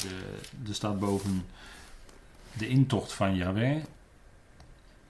de, 0.00 0.68
er 0.68 0.74
staat 0.74 0.98
boven 0.98 1.44
de 2.58 2.68
intocht 2.68 3.12
van 3.12 3.36
Yahweh. 3.36 3.82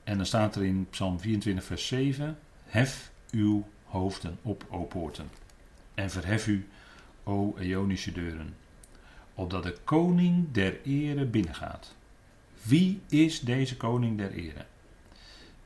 En 0.04 0.16
dan 0.16 0.26
staat 0.26 0.56
er 0.56 0.64
in 0.64 0.86
Psalm 0.90 1.20
24, 1.20 1.64
vers 1.64 1.86
7: 1.86 2.38
Hef 2.64 3.10
uw 3.30 3.68
hoofden 3.84 4.38
op, 4.42 4.64
o 4.70 4.82
poorten, 4.82 5.30
en 5.94 6.10
verhef 6.10 6.46
u, 6.46 6.68
o 7.24 7.56
Eonische 7.58 8.12
deuren, 8.12 8.54
opdat 9.34 9.62
de 9.62 9.76
koning 9.84 10.52
der 10.52 10.82
ere 10.84 11.24
binnengaat. 11.24 11.94
Wie 12.62 13.00
is 13.08 13.40
deze 13.40 13.76
koning 13.76 14.18
der 14.18 14.30
ere? 14.30 14.66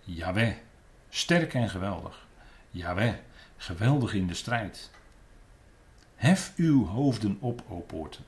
Yahweh, 0.05 0.55
sterk 1.09 1.55
en 1.55 1.69
geweldig. 1.69 2.27
Yahweh, 2.71 3.15
geweldig 3.57 4.15
in 4.15 4.27
de 4.27 4.35
strijd. 4.35 4.91
Hef 6.15 6.53
uw 6.57 6.87
hoofden 6.87 7.37
op, 7.41 7.63
o 7.69 7.79
poorten. 7.81 8.25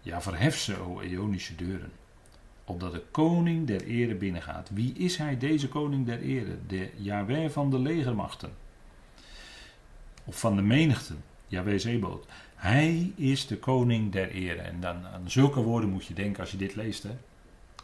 Ja, 0.00 0.22
verhef 0.22 0.58
ze, 0.58 0.78
o 0.78 1.00
Eonische 1.00 1.54
deuren. 1.54 1.92
Opdat 2.64 2.92
de 2.92 3.02
koning 3.10 3.66
der 3.66 3.84
ere 3.84 4.14
binnengaat. 4.14 4.70
Wie 4.70 4.92
is 4.92 5.16
hij, 5.16 5.38
deze 5.38 5.68
koning 5.68 6.06
der 6.06 6.20
ere? 6.20 6.56
De 6.66 6.90
Yahweh 6.96 7.50
van 7.50 7.70
de 7.70 7.78
legermachten. 7.78 8.52
Of 10.24 10.40
van 10.40 10.56
de 10.56 10.62
menigten. 10.62 11.24
Yahweh 11.46 11.78
Zeboot. 11.78 12.26
Hij 12.58 13.12
is 13.16 13.46
de 13.46 13.56
koning 13.56 14.12
der 14.12 14.30
ere. 14.30 14.60
En 14.60 14.80
dan 14.80 15.06
aan 15.06 15.30
zulke 15.30 15.60
woorden 15.60 15.90
moet 15.90 16.06
je 16.06 16.14
denken 16.14 16.40
als 16.40 16.50
je 16.50 16.56
dit 16.56 16.74
leest. 16.74 17.02
Hè? 17.02 17.16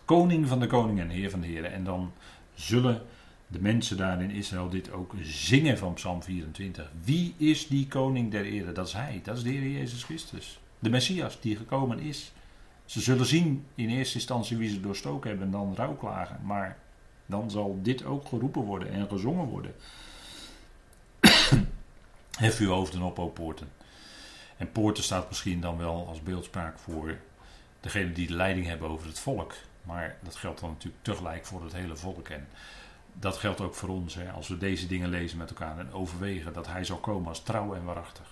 Koning 0.04 0.48
van 0.48 0.60
de 0.60 0.66
koningen 0.66 1.04
en 1.04 1.10
heer 1.10 1.30
van 1.30 1.40
de 1.40 1.46
heren. 1.46 1.72
En 1.72 1.84
dan 1.84 2.12
zullen 2.54 3.02
de 3.46 3.60
mensen 3.60 3.96
daar 3.96 4.22
in 4.22 4.30
Israël 4.30 4.68
dit 4.68 4.92
ook 4.92 5.14
zingen 5.22 5.78
van 5.78 5.94
Psalm 5.94 6.22
24. 6.22 6.90
Wie 7.04 7.34
is 7.36 7.66
die 7.66 7.86
koning 7.88 8.30
der 8.30 8.44
ere? 8.44 8.72
Dat 8.72 8.86
is 8.86 8.92
hij, 8.92 9.20
dat 9.24 9.36
is 9.36 9.42
de 9.42 9.50
Heer 9.50 9.70
Jezus 9.70 10.04
Christus. 10.04 10.60
De 10.78 10.90
Messias 10.90 11.40
die 11.40 11.56
gekomen 11.56 11.98
is. 11.98 12.32
Ze 12.84 13.00
zullen 13.00 13.26
zien 13.26 13.64
in 13.74 13.88
eerste 13.88 14.14
instantie 14.14 14.56
wie 14.56 14.70
ze 14.70 14.80
doorstoken 14.80 15.28
hebben 15.28 15.46
en 15.46 15.52
dan 15.52 15.74
rouwklagen. 15.74 16.40
Maar 16.42 16.78
dan 17.26 17.50
zal 17.50 17.78
dit 17.82 18.04
ook 18.04 18.26
geroepen 18.26 18.62
worden 18.62 18.92
en 18.92 19.08
gezongen 19.08 19.46
worden. 19.46 19.74
Hef 22.38 22.58
uw 22.58 22.68
hoofden 22.68 23.02
op, 23.02 23.18
o 23.18 23.28
poorten. 23.28 23.68
En 24.56 24.72
poorten 24.72 25.04
staat 25.04 25.28
misschien 25.28 25.60
dan 25.60 25.78
wel 25.78 26.06
als 26.08 26.22
beeldspraak 26.22 26.78
voor 26.78 27.16
degene 27.80 28.12
die 28.12 28.26
de 28.26 28.34
leiding 28.34 28.66
hebben 28.66 28.88
over 28.88 29.06
het 29.06 29.18
volk. 29.18 29.54
Maar 29.82 30.16
dat 30.22 30.36
geldt 30.36 30.60
dan 30.60 30.70
natuurlijk 30.70 31.04
tegelijk 31.04 31.46
voor 31.46 31.64
het 31.64 31.72
hele 31.72 31.96
volk. 31.96 32.28
En 32.28 32.48
dat 33.12 33.36
geldt 33.36 33.60
ook 33.60 33.74
voor 33.74 33.88
ons. 33.88 34.14
Hè, 34.14 34.30
als 34.30 34.48
we 34.48 34.58
deze 34.58 34.86
dingen 34.86 35.08
lezen 35.08 35.38
met 35.38 35.48
elkaar 35.50 35.78
en 35.78 35.92
overwegen 35.92 36.52
dat 36.52 36.66
hij 36.66 36.84
zal 36.84 36.96
komen 36.96 37.28
als 37.28 37.42
trouw 37.42 37.74
en 37.74 37.84
waarachtig. 37.84 38.28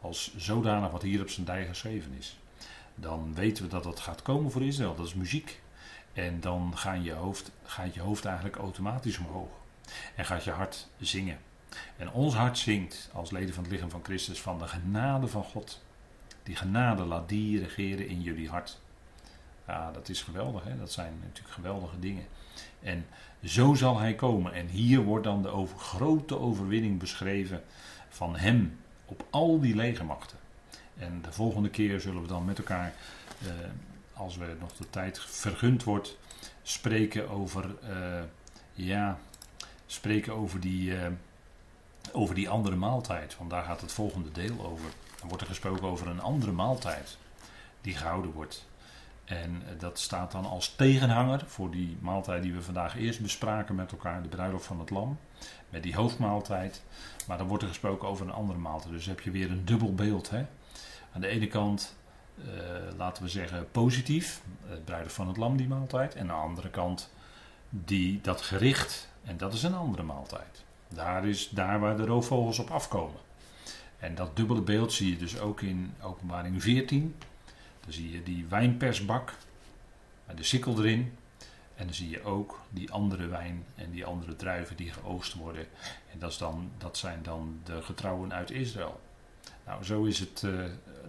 Als 0.00 0.34
zodanig 0.36 0.90
wat 0.90 1.02
hier 1.02 1.20
op 1.20 1.28
zijn 1.28 1.46
dij 1.46 1.66
geschreven 1.66 2.12
is. 2.18 2.38
Dan 2.94 3.34
weten 3.34 3.64
we 3.64 3.70
dat 3.70 3.82
dat 3.82 4.00
gaat 4.00 4.22
komen 4.22 4.50
voor 4.50 4.62
Israël. 4.62 4.94
Dat 4.94 5.06
is 5.06 5.14
muziek. 5.14 5.60
En 6.12 6.40
dan 6.40 6.72
gaat 6.76 7.04
je 7.04 7.12
hoofd, 7.12 7.50
gaat 7.64 7.94
je 7.94 8.00
hoofd 8.00 8.24
eigenlijk 8.24 8.56
automatisch 8.56 9.18
omhoog. 9.18 9.50
En 10.14 10.24
gaat 10.24 10.44
je 10.44 10.50
hart 10.50 10.88
zingen. 11.00 11.38
En 11.96 12.10
ons 12.10 12.34
hart 12.34 12.58
zingt 12.58 13.10
als 13.12 13.30
leden 13.30 13.54
van 13.54 13.62
het 13.62 13.72
lichaam 13.72 13.90
van 13.90 14.04
Christus 14.04 14.40
van 14.40 14.58
de 14.58 14.68
genade 14.68 15.28
van 15.28 15.44
God. 15.44 15.82
Die 16.42 16.56
genade 16.56 17.04
laat 17.04 17.28
die 17.28 17.58
regeren 17.60 18.08
in 18.08 18.22
jullie 18.22 18.48
hart. 18.48 18.80
Ja, 19.66 19.90
dat 19.90 20.08
is 20.08 20.22
geweldig. 20.22 20.64
Hè? 20.64 20.78
Dat 20.78 20.92
zijn 20.92 21.12
natuurlijk 21.22 21.54
geweldige 21.54 21.98
dingen. 21.98 22.24
En 22.80 23.06
zo 23.44 23.74
zal 23.74 23.98
hij 23.98 24.14
komen. 24.14 24.52
En 24.52 24.66
hier 24.66 25.00
wordt 25.00 25.24
dan 25.24 25.42
de 25.42 25.66
grote 25.76 26.38
overwinning 26.38 26.98
beschreven 26.98 27.62
van 28.08 28.36
hem 28.36 28.78
op 29.04 29.24
al 29.30 29.60
die 29.60 29.74
legermachten. 29.74 30.38
En 30.98 31.22
de 31.22 31.32
volgende 31.32 31.70
keer 31.70 32.00
zullen 32.00 32.22
we 32.22 32.28
dan 32.28 32.44
met 32.44 32.58
elkaar, 32.58 32.94
eh, 33.42 33.48
als 34.12 34.36
we 34.36 34.56
nog 34.60 34.72
de 34.72 34.90
tijd 34.90 35.20
vergund 35.20 35.84
wordt, 35.84 36.18
spreken 36.62 37.28
over, 37.28 37.76
eh, 37.82 38.22
ja, 38.72 39.18
spreken 39.86 40.32
over 40.32 40.60
die, 40.60 40.96
eh, 40.96 41.06
over 42.12 42.34
die 42.34 42.48
andere 42.48 42.76
maaltijd. 42.76 43.36
Want 43.38 43.50
daar 43.50 43.64
gaat 43.64 43.80
het 43.80 43.92
volgende 43.92 44.32
deel 44.32 44.66
over. 44.66 44.90
Dan 45.18 45.28
wordt 45.28 45.42
er 45.42 45.48
gesproken 45.48 45.86
over 45.86 46.08
een 46.08 46.20
andere 46.20 46.52
maaltijd 46.52 47.16
die 47.80 47.96
gehouden 47.96 48.32
wordt. 48.32 48.66
En 49.24 49.62
eh, 49.66 49.78
dat 49.78 49.98
staat 49.98 50.32
dan 50.32 50.44
als 50.44 50.74
tegenhanger 50.74 51.44
voor 51.46 51.70
die 51.70 51.96
maaltijd 52.00 52.42
die 52.42 52.52
we 52.52 52.62
vandaag 52.62 52.96
eerst 52.96 53.20
bespraken 53.20 53.74
met 53.74 53.92
elkaar, 53.92 54.22
de 54.22 54.28
bruiloft 54.28 54.66
van 54.66 54.78
het 54.78 54.90
lam, 54.90 55.18
met 55.68 55.82
die 55.82 55.94
hoofdmaaltijd. 55.94 56.82
Maar 57.26 57.38
dan 57.38 57.46
wordt 57.46 57.62
er 57.62 57.68
gesproken 57.68 58.08
over 58.08 58.26
een 58.26 58.32
andere 58.32 58.58
maaltijd. 58.58 58.92
Dus 58.92 59.06
heb 59.06 59.20
je 59.20 59.30
weer 59.30 59.50
een 59.50 59.64
dubbel 59.64 59.94
beeld. 59.94 60.30
Hè? 60.30 60.46
Aan 61.12 61.20
de 61.20 61.26
ene 61.26 61.46
kant, 61.46 61.96
uh, 62.38 62.44
laten 62.96 63.22
we 63.22 63.28
zeggen, 63.28 63.70
positief, 63.70 64.42
het 64.66 64.84
bruiloft 64.84 65.14
van 65.14 65.28
het 65.28 65.36
lam, 65.36 65.56
die 65.56 65.68
maaltijd. 65.68 66.14
En 66.14 66.20
aan 66.20 66.26
de 66.36 66.48
andere 66.48 66.70
kant, 66.70 67.10
die, 67.68 68.20
dat 68.20 68.42
gericht, 68.42 69.08
en 69.24 69.36
dat 69.36 69.52
is 69.52 69.62
een 69.62 69.74
andere 69.74 70.02
maaltijd. 70.02 70.64
Daar 70.94 71.26
is 71.26 71.48
daar 71.48 71.80
waar 71.80 71.96
de 71.96 72.06
roofvogels 72.06 72.58
op 72.58 72.70
afkomen. 72.70 73.20
En 73.98 74.14
dat 74.14 74.36
dubbele 74.36 74.60
beeld 74.60 74.92
zie 74.92 75.10
je 75.10 75.16
dus 75.16 75.38
ook 75.38 75.60
in 75.60 75.94
openbaring 76.00 76.62
14. 76.62 77.16
Dan 77.80 77.92
zie 77.92 78.10
je 78.10 78.22
die 78.22 78.46
wijnpersbak 78.48 79.34
met 80.26 80.36
de 80.36 80.42
sikkel 80.42 80.78
erin. 80.78 81.12
En 81.74 81.84
dan 81.86 81.94
zie 81.94 82.10
je 82.10 82.24
ook 82.24 82.60
die 82.70 82.90
andere 82.90 83.26
wijn 83.26 83.64
en 83.74 83.90
die 83.90 84.04
andere 84.04 84.36
druiven 84.36 84.76
die 84.76 84.92
geoogst 84.92 85.34
worden. 85.34 85.66
En 86.12 86.18
dat, 86.18 86.30
is 86.30 86.38
dan, 86.38 86.70
dat 86.78 86.96
zijn 86.96 87.22
dan 87.22 87.60
de 87.64 87.82
getrouwen 87.82 88.32
uit 88.32 88.50
Israël. 88.50 89.00
Nou, 89.66 89.84
zo 89.84 90.04
is 90.04 90.18
het 90.18 90.42
uh, 90.44 90.64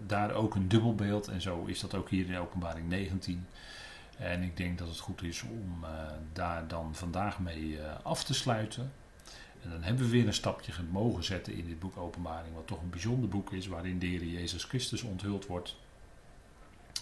daar 0.06 0.32
ook 0.32 0.54
een 0.54 0.68
dubbelbeeld. 0.68 1.28
En 1.28 1.40
zo 1.40 1.64
is 1.64 1.80
dat 1.80 1.94
ook 1.94 2.08
hier 2.08 2.26
in 2.26 2.38
openbaring 2.38 2.88
19. 2.88 3.46
En 4.18 4.42
ik 4.42 4.56
denk 4.56 4.78
dat 4.78 4.88
het 4.88 4.98
goed 4.98 5.22
is 5.22 5.42
om 5.42 5.78
uh, 5.82 5.88
daar 6.32 6.68
dan 6.68 6.94
vandaag 6.94 7.38
mee 7.38 7.68
uh, 7.68 7.80
af 8.02 8.24
te 8.24 8.34
sluiten. 8.34 8.92
En 9.64 9.70
dan 9.70 9.82
hebben 9.82 10.04
we 10.04 10.10
weer 10.10 10.26
een 10.26 10.34
stapje 10.34 10.72
mogen 10.90 11.24
zetten 11.24 11.54
in 11.54 11.66
dit 11.66 11.78
boek 11.78 11.96
Openbaring, 11.96 12.54
wat 12.54 12.66
toch 12.66 12.80
een 12.80 12.90
bijzonder 12.90 13.28
boek 13.28 13.52
is, 13.52 13.66
waarin 13.66 13.98
de 13.98 14.30
Jezus 14.30 14.64
Christus 14.64 15.02
onthuld 15.02 15.46
wordt. 15.46 15.76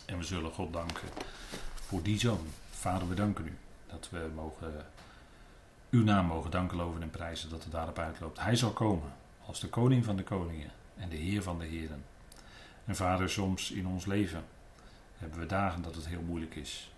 En 0.06 0.18
we 0.18 0.24
zullen 0.24 0.52
God 0.52 0.72
danken 0.72 1.08
voor 1.74 2.02
die 2.02 2.18
zoon. 2.18 2.46
Vader, 2.70 3.08
we 3.08 3.14
danken 3.14 3.46
u 3.46 3.56
dat 3.86 4.08
we 4.10 4.30
mogen, 4.34 4.86
uw 5.90 6.04
naam 6.04 6.26
mogen 6.26 6.50
danken, 6.50 6.76
loven 6.76 7.02
en 7.02 7.10
prijzen 7.10 7.50
dat 7.50 7.62
het 7.62 7.72
daarop 7.72 7.98
uitloopt. 7.98 8.40
Hij 8.40 8.56
zal 8.56 8.70
komen 8.70 9.12
als 9.46 9.60
de 9.60 9.68
koning 9.68 10.04
van 10.04 10.16
de 10.16 10.22
koningen 10.22 10.70
en 10.96 11.08
de 11.08 11.16
heer 11.16 11.42
van 11.42 11.58
de 11.58 11.64
heren. 11.64 12.04
En 12.84 12.96
vader, 12.96 13.30
soms 13.30 13.70
in 13.70 13.86
ons 13.86 14.06
leven 14.06 14.44
hebben 15.16 15.38
we 15.38 15.46
dagen 15.46 15.82
dat 15.82 15.94
het 15.94 16.06
heel 16.06 16.22
moeilijk 16.22 16.54
is. 16.54 16.92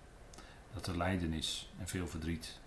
Dat 0.74 0.86
er 0.86 0.96
lijden 0.96 1.32
is 1.32 1.70
en 1.78 1.88
veel 1.88 2.08
verdriet. 2.08 2.58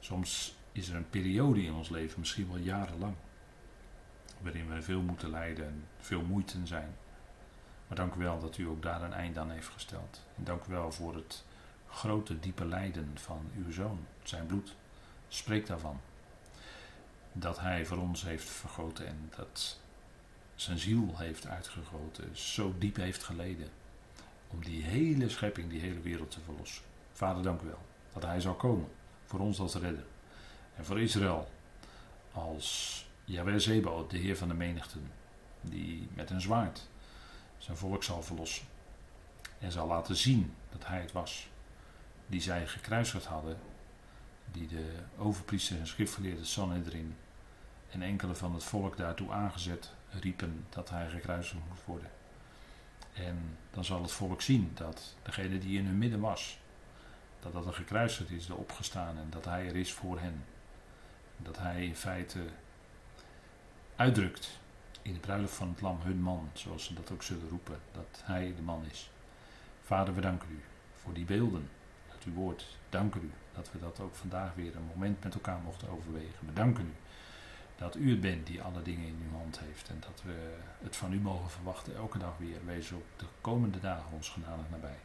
Soms 0.00 0.54
is 0.72 0.88
er 0.88 0.96
een 0.96 1.10
periode 1.10 1.62
in 1.62 1.72
ons 1.72 1.88
leven, 1.88 2.20
misschien 2.20 2.48
wel 2.48 2.58
jarenlang, 2.58 3.14
waarin 4.40 4.68
we 4.68 4.82
veel 4.82 5.00
moeten 5.00 5.30
lijden 5.30 5.66
en 5.66 5.84
veel 5.98 6.22
moeite 6.22 6.58
zijn. 6.64 6.96
Maar 7.86 7.96
dank 7.96 8.14
u 8.14 8.18
wel 8.18 8.40
dat 8.40 8.58
u 8.58 8.68
ook 8.68 8.82
daar 8.82 9.02
een 9.02 9.12
eind 9.12 9.38
aan 9.38 9.50
heeft 9.50 9.68
gesteld. 9.68 10.26
En 10.36 10.44
dank 10.44 10.64
u 10.64 10.72
wel 10.72 10.92
voor 10.92 11.14
het 11.14 11.44
grote, 11.88 12.40
diepe 12.40 12.64
lijden 12.64 13.10
van 13.14 13.50
uw 13.56 13.72
zoon, 13.72 14.06
zijn 14.22 14.46
bloed. 14.46 14.74
Spreek 15.28 15.66
daarvan. 15.66 16.00
Dat 17.32 17.60
hij 17.60 17.86
voor 17.86 17.98
ons 17.98 18.22
heeft 18.22 18.48
vergoten 18.48 19.06
en 19.06 19.30
dat 19.36 19.78
zijn 20.54 20.78
ziel 20.78 21.14
heeft 21.16 21.46
uitgegoten, 21.46 22.36
zo 22.36 22.74
diep 22.78 22.96
heeft 22.96 23.22
geleden. 23.22 23.68
Om 24.48 24.64
die 24.64 24.82
hele 24.82 25.28
schepping, 25.28 25.70
die 25.70 25.80
hele 25.80 26.00
wereld 26.00 26.30
te 26.30 26.40
verlossen. 26.44 26.82
Vader, 27.12 27.42
dank 27.42 27.60
u 27.60 27.66
wel 27.66 27.82
dat 28.12 28.22
hij 28.22 28.40
zal 28.40 28.54
komen 28.54 28.88
voor 29.24 29.40
ons 29.40 29.60
als 29.60 29.74
redder. 29.74 30.04
En 30.80 30.86
voor 30.86 31.00
Israël 31.00 31.50
als 32.32 33.06
Yahweh 33.24 33.58
Zebo, 33.58 34.06
de 34.06 34.18
Heer 34.18 34.36
van 34.36 34.48
de 34.48 34.54
menigten, 34.54 35.12
die 35.60 36.08
met 36.14 36.30
een 36.30 36.40
zwaard 36.40 36.88
zijn 37.58 37.76
volk 37.76 38.02
zal 38.02 38.22
verlossen. 38.22 38.66
En 39.58 39.72
zal 39.72 39.86
laten 39.86 40.16
zien 40.16 40.54
dat 40.70 40.86
hij 40.86 41.00
het 41.00 41.12
was 41.12 41.48
die 42.26 42.40
zij 42.40 42.66
gekruisigd 42.66 43.24
hadden, 43.24 43.58
die 44.52 44.66
de 44.66 44.94
overpriester 45.18 45.78
en 45.78 45.86
schriftgeleerde 45.86 46.44
Sanhedrin 46.44 47.16
en 47.90 48.02
enkele 48.02 48.34
van 48.34 48.54
het 48.54 48.64
volk 48.64 48.96
daartoe 48.96 49.32
aangezet 49.32 49.92
riepen 50.10 50.66
dat 50.68 50.90
hij 50.90 51.08
gekruisigd 51.08 51.62
moest 51.68 51.84
worden. 51.84 52.10
En 53.12 53.56
dan 53.70 53.84
zal 53.84 54.02
het 54.02 54.12
volk 54.12 54.42
zien 54.42 54.70
dat 54.74 55.16
degene 55.22 55.58
die 55.58 55.78
in 55.78 55.86
hun 55.86 55.98
midden 55.98 56.20
was, 56.20 56.58
dat 57.40 57.52
dat 57.52 57.66
er 57.66 57.74
gekruisigd 57.74 58.30
is, 58.30 58.46
de 58.46 58.54
opgestaan 58.54 59.18
en 59.18 59.26
dat 59.30 59.44
hij 59.44 59.66
er 59.66 59.76
is 59.76 59.92
voor 59.92 60.20
hen. 60.20 60.44
Dat 61.42 61.58
hij 61.58 61.84
in 61.84 61.96
feite 61.96 62.40
uitdrukt 63.96 64.58
in 65.02 65.12
de 65.12 65.20
bruiloft 65.20 65.54
van 65.54 65.68
het 65.68 65.80
lam 65.80 65.98
hun 66.02 66.22
man, 66.22 66.50
zoals 66.52 66.84
ze 66.84 66.94
dat 66.94 67.10
ook 67.10 67.22
zullen 67.22 67.48
roepen, 67.48 67.78
dat 67.92 68.22
hij 68.24 68.54
de 68.56 68.62
man 68.62 68.84
is. 68.90 69.10
Vader, 69.82 70.14
we 70.14 70.20
danken 70.20 70.48
u 70.50 70.60
voor 70.94 71.12
die 71.12 71.24
beelden 71.24 71.68
uit 72.12 72.24
uw 72.24 72.32
woord. 72.32 72.76
Danken 72.88 73.22
u 73.22 73.30
dat 73.54 73.72
we 73.72 73.78
dat 73.78 74.00
ook 74.00 74.14
vandaag 74.14 74.54
weer 74.54 74.76
een 74.76 74.90
moment 74.94 75.24
met 75.24 75.34
elkaar 75.34 75.60
mochten 75.64 75.88
overwegen. 75.88 76.46
We 76.46 76.52
danken 76.52 76.84
u 76.86 76.92
dat 77.76 77.96
u 77.96 78.10
het 78.10 78.20
bent 78.20 78.46
die 78.46 78.62
alle 78.62 78.82
dingen 78.82 79.06
in 79.06 79.22
uw 79.30 79.38
hand 79.38 79.58
heeft 79.58 79.88
en 79.88 80.00
dat 80.00 80.22
we 80.24 80.56
het 80.82 80.96
van 80.96 81.12
u 81.12 81.20
mogen 81.20 81.50
verwachten 81.50 81.96
elke 81.96 82.18
dag 82.18 82.36
weer. 82.38 82.64
Wees 82.64 82.92
op 82.92 83.04
de 83.16 83.26
komende 83.40 83.80
dagen 83.80 84.12
ons 84.12 84.28
genadig 84.28 84.70
nabij. 84.70 84.98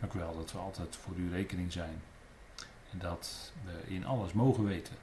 Dank 0.00 0.12
u 0.12 0.18
wel 0.18 0.36
dat 0.36 0.52
we 0.52 0.58
altijd 0.58 0.96
voor 0.96 1.14
uw 1.14 1.30
rekening 1.30 1.72
zijn 1.72 2.02
en 2.92 2.98
dat 2.98 3.52
we 3.64 3.92
in 3.94 4.06
alles 4.06 4.32
mogen 4.32 4.64
weten 4.64 4.96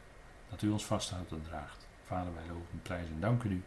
dat 0.50 0.62
u 0.62 0.70
ons 0.70 0.86
vasthoudt 0.86 1.32
en 1.32 1.42
draagt. 1.42 1.88
Vader, 2.04 2.34
wij 2.34 2.48
loven, 2.48 2.82
prijzen 2.82 3.14
en 3.14 3.20
danken 3.20 3.52
u 3.52 3.64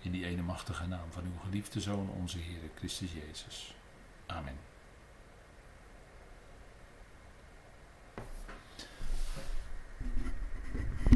in 0.00 0.10
die 0.10 0.26
ene 0.26 0.42
machtige 0.42 0.86
naam 0.86 1.10
van 1.10 1.24
uw 1.24 1.38
geliefde 1.44 1.80
Zoon, 1.80 2.08
onze 2.08 2.38
Heer 2.38 2.70
Christus 2.74 3.12
Jezus. 3.12 3.74
Amen. 4.26 4.71